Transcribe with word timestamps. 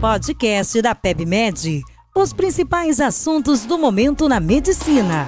podcast 0.00 0.80
da 0.80 0.94
PebMed. 0.94 1.82
Os 2.16 2.32
principais 2.32 3.00
assuntos 3.00 3.66
do 3.66 3.76
momento 3.78 4.30
na 4.30 4.40
medicina. 4.40 5.26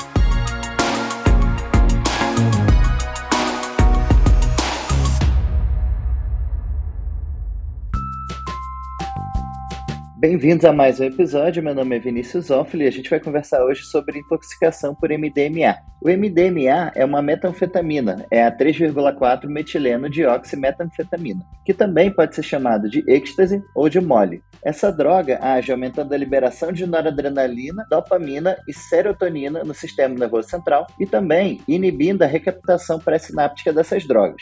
Bem-vindos 10.23 10.65
a 10.65 10.73
mais 10.73 11.01
um 11.01 11.05
episódio. 11.05 11.61
Meu 11.65 11.75
nome 11.75 11.97
é 11.97 11.99
Vinícius 11.99 12.47
Zoffoli 12.47 12.85
e 12.85 12.87
a 12.87 12.93
gente 12.93 13.11
vai 13.11 13.19
conversar 13.19 13.65
hoje 13.65 13.83
sobre 13.83 14.21
intoxicação 14.21 14.95
por 14.95 15.11
MDMA. 15.11 15.79
O 16.01 16.09
MDMA 16.09 16.93
é 16.95 17.05
uma 17.05 17.21
metanfetamina, 17.21 18.25
é 18.31 18.45
a 18.45 18.57
3,4 18.57 19.49
metileno 19.49 20.09
de 20.09 20.25
oximetanfetamina, 20.25 21.45
que 21.67 21.75
também 21.75 22.09
pode 22.09 22.37
ser 22.37 22.45
chamado 22.45 22.89
de 22.89 23.03
êxtase 23.09 23.61
ou 23.75 23.89
de 23.89 24.01
mole. 24.01 24.41
Essa 24.65 24.93
droga 24.93 25.41
age 25.43 25.73
aumentando 25.73 26.15
a 26.15 26.17
liberação 26.17 26.71
de 26.71 26.87
noradrenalina, 26.87 27.85
dopamina 27.91 28.57
e 28.69 28.73
serotonina 28.73 29.65
no 29.65 29.75
sistema 29.75 30.15
nervoso 30.15 30.49
central 30.49 30.87
e 31.01 31.05
também 31.05 31.61
inibindo 31.67 32.23
a 32.23 32.27
recaptação 32.27 33.01
pré-sináptica 33.01 33.73
dessas 33.73 34.07
drogas. 34.07 34.41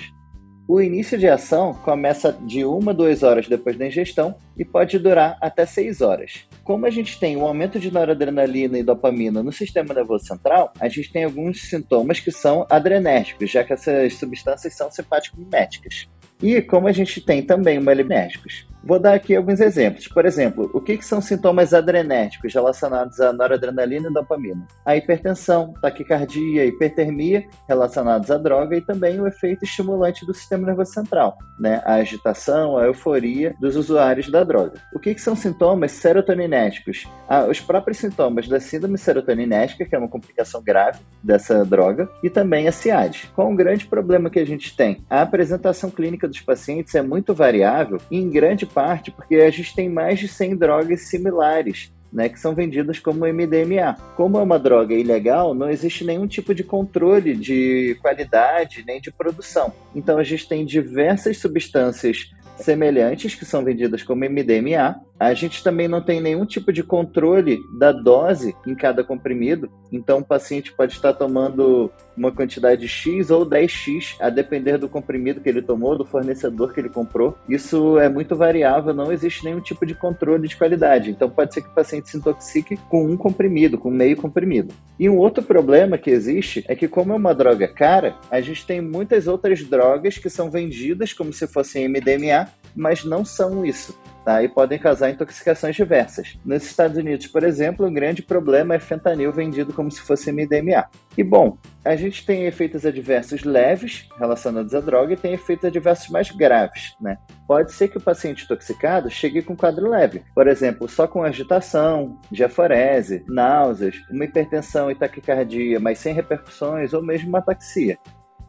O 0.72 0.80
início 0.80 1.18
de 1.18 1.26
ação 1.26 1.74
começa 1.74 2.32
de 2.32 2.64
uma 2.64 2.92
a 2.92 2.94
duas 2.94 3.24
horas 3.24 3.48
depois 3.48 3.76
da 3.76 3.88
ingestão 3.88 4.36
e 4.56 4.64
pode 4.64 5.00
durar 5.00 5.36
até 5.40 5.66
seis 5.66 6.00
horas. 6.00 6.46
Como 6.62 6.86
a 6.86 6.90
gente 6.90 7.18
tem 7.18 7.36
um 7.36 7.44
aumento 7.44 7.80
de 7.80 7.90
noradrenalina 7.90 8.78
e 8.78 8.82
dopamina 8.84 9.42
no 9.42 9.50
sistema 9.50 9.92
nervoso 9.92 10.26
central, 10.26 10.72
a 10.78 10.88
gente 10.88 11.10
tem 11.10 11.24
alguns 11.24 11.62
sintomas 11.62 12.20
que 12.20 12.30
são 12.30 12.68
adrenérgicos, 12.70 13.50
já 13.50 13.64
que 13.64 13.72
essas 13.72 14.14
substâncias 14.14 14.76
são 14.76 14.88
simpático-miméticas. 14.92 16.08
E 16.40 16.62
como 16.62 16.86
a 16.86 16.92
gente 16.92 17.20
tem 17.20 17.42
também 17.42 17.80
malinérgicos. 17.80 18.69
Vou 18.82 18.98
dar 18.98 19.14
aqui 19.14 19.36
alguns 19.36 19.60
exemplos. 19.60 20.08
Por 20.08 20.24
exemplo, 20.24 20.70
o 20.72 20.80
que, 20.80 20.96
que 20.96 21.04
são 21.04 21.20
sintomas 21.20 21.74
adrenérgicos 21.74 22.54
relacionados 22.54 23.20
à 23.20 23.32
noradrenalina 23.32 24.08
e 24.08 24.12
dopamina? 24.12 24.66
A 24.84 24.96
hipertensão, 24.96 25.74
taquicardia, 25.80 26.64
hipertermia 26.64 27.44
relacionados 27.68 28.30
à 28.30 28.38
droga 28.38 28.76
e 28.76 28.80
também 28.80 29.20
o 29.20 29.26
efeito 29.26 29.64
estimulante 29.64 30.24
do 30.24 30.32
sistema 30.32 30.66
nervoso 30.66 30.92
central, 30.92 31.36
né? 31.58 31.82
A 31.84 31.94
agitação, 31.94 32.78
a 32.78 32.86
euforia 32.86 33.54
dos 33.60 33.76
usuários 33.76 34.30
da 34.30 34.42
droga. 34.42 34.80
O 34.94 34.98
que, 34.98 35.14
que 35.14 35.20
são 35.20 35.36
sintomas 35.36 35.92
serotoninéticos? 35.92 37.06
Ah, 37.28 37.44
os 37.44 37.60
próprios 37.60 37.98
sintomas 37.98 38.48
da 38.48 38.58
síndrome 38.58 38.96
serotoninética, 38.96 39.84
que 39.84 39.94
é 39.94 39.98
uma 39.98 40.08
complicação 40.08 40.62
grave 40.62 41.00
dessa 41.22 41.64
droga, 41.64 42.08
e 42.22 42.30
também 42.30 42.66
a 42.66 42.72
SIAD. 42.72 43.30
Qual 43.34 43.48
um 43.48 43.56
grande 43.56 43.86
problema 43.86 44.30
que 44.30 44.38
a 44.38 44.46
gente 44.46 44.74
tem? 44.74 45.04
A 45.08 45.22
apresentação 45.22 45.90
clínica 45.90 46.26
dos 46.26 46.40
pacientes 46.40 46.94
é 46.94 47.02
muito 47.02 47.34
variável 47.34 47.98
e 48.10 48.18
em 48.18 48.30
grande 48.30 48.69
parte 48.70 49.10
porque 49.10 49.36
a 49.36 49.50
gente 49.50 49.74
tem 49.74 49.88
mais 49.88 50.18
de 50.18 50.28
100 50.28 50.56
drogas 50.56 51.02
similares 51.02 51.92
né, 52.12 52.28
que 52.28 52.38
são 52.38 52.54
vendidas 52.54 52.98
como 52.98 53.26
MDMA. 53.26 53.96
Como 54.16 54.38
é 54.38 54.42
uma 54.42 54.58
droga 54.58 54.94
ilegal, 54.94 55.54
não 55.54 55.70
existe 55.70 56.04
nenhum 56.04 56.26
tipo 56.26 56.54
de 56.54 56.64
controle 56.64 57.36
de 57.36 57.96
qualidade 58.00 58.84
nem 58.86 59.00
de 59.00 59.10
produção. 59.10 59.72
Então 59.94 60.18
a 60.18 60.24
gente 60.24 60.48
tem 60.48 60.64
diversas 60.64 61.38
substâncias 61.38 62.30
semelhantes 62.56 63.34
que 63.34 63.44
são 63.44 63.64
vendidas 63.64 64.02
como 64.02 64.24
MDMA. 64.24 65.00
A 65.20 65.34
gente 65.34 65.62
também 65.62 65.86
não 65.86 66.00
tem 66.00 66.18
nenhum 66.18 66.46
tipo 66.46 66.72
de 66.72 66.82
controle 66.82 67.62
da 67.78 67.92
dose 67.92 68.56
em 68.66 68.74
cada 68.74 69.04
comprimido, 69.04 69.70
então 69.92 70.20
o 70.20 70.24
paciente 70.24 70.72
pode 70.72 70.94
estar 70.94 71.12
tomando 71.12 71.92
uma 72.16 72.32
quantidade 72.32 72.88
X 72.88 73.30
ou 73.30 73.44
10X, 73.44 74.16
a 74.18 74.30
depender 74.30 74.78
do 74.78 74.88
comprimido 74.88 75.42
que 75.42 75.48
ele 75.50 75.60
tomou, 75.60 75.98
do 75.98 76.06
fornecedor 76.06 76.72
que 76.72 76.80
ele 76.80 76.88
comprou. 76.88 77.36
Isso 77.46 77.98
é 77.98 78.08
muito 78.08 78.34
variável, 78.34 78.94
não 78.94 79.12
existe 79.12 79.44
nenhum 79.44 79.60
tipo 79.60 79.84
de 79.84 79.94
controle 79.94 80.48
de 80.48 80.56
qualidade. 80.56 81.10
Então 81.10 81.28
pode 81.28 81.52
ser 81.52 81.60
que 81.60 81.68
o 81.68 81.74
paciente 81.74 82.08
se 82.08 82.16
intoxique 82.16 82.78
com 82.88 83.04
um 83.04 83.14
comprimido, 83.14 83.76
com 83.76 83.90
meio 83.90 84.16
comprimido. 84.16 84.72
E 84.98 85.06
um 85.06 85.18
outro 85.18 85.42
problema 85.42 85.98
que 85.98 86.08
existe 86.08 86.64
é 86.66 86.74
que, 86.74 86.88
como 86.88 87.12
é 87.12 87.16
uma 87.16 87.34
droga 87.34 87.68
cara, 87.68 88.16
a 88.30 88.40
gente 88.40 88.64
tem 88.66 88.80
muitas 88.80 89.26
outras 89.26 89.62
drogas 89.62 90.16
que 90.16 90.30
são 90.30 90.50
vendidas 90.50 91.12
como 91.12 91.30
se 91.30 91.46
fossem 91.46 91.86
MDMA, 91.86 92.48
mas 92.74 93.04
não 93.04 93.22
são 93.22 93.66
isso. 93.66 93.94
Tá? 94.24 94.42
E 94.42 94.48
podem 94.48 94.78
causar 94.78 95.10
intoxicações 95.10 95.74
diversas. 95.74 96.38
Nos 96.44 96.62
Estados 96.62 96.96
Unidos, 96.96 97.26
por 97.26 97.42
exemplo, 97.42 97.86
um 97.86 97.92
grande 97.92 98.22
problema 98.22 98.74
é 98.74 98.78
fentanil 98.78 99.32
vendido 99.32 99.72
como 99.72 99.90
se 99.90 100.00
fosse 100.00 100.30
MDMA. 100.30 100.84
E 101.16 101.24
bom, 101.24 101.56
a 101.84 101.96
gente 101.96 102.26
tem 102.26 102.44
efeitos 102.44 102.84
adversos 102.84 103.44
leves 103.44 104.08
relacionados 104.18 104.74
à 104.74 104.80
droga 104.80 105.14
e 105.14 105.16
tem 105.16 105.32
efeitos 105.32 105.64
adversos 105.64 106.08
mais 106.08 106.30
graves, 106.30 106.94
né? 107.00 107.16
Pode 107.48 107.72
ser 107.72 107.88
que 107.88 107.96
o 107.96 108.00
paciente 108.00 108.44
intoxicado 108.44 109.10
chegue 109.10 109.42
com 109.42 109.56
quadro 109.56 109.88
leve, 109.88 110.22
por 110.34 110.46
exemplo, 110.46 110.88
só 110.88 111.06
com 111.06 111.22
agitação, 111.22 112.18
diaforese, 112.30 113.24
náuseas, 113.26 113.96
uma 114.10 114.24
hipertensão 114.24 114.90
e 114.90 114.94
taquicardia, 114.94 115.80
mas 115.80 115.98
sem 115.98 116.12
repercussões 116.12 116.92
ou 116.92 117.02
mesmo 117.02 117.30
uma 117.30 117.38
ataxia. 117.38 117.98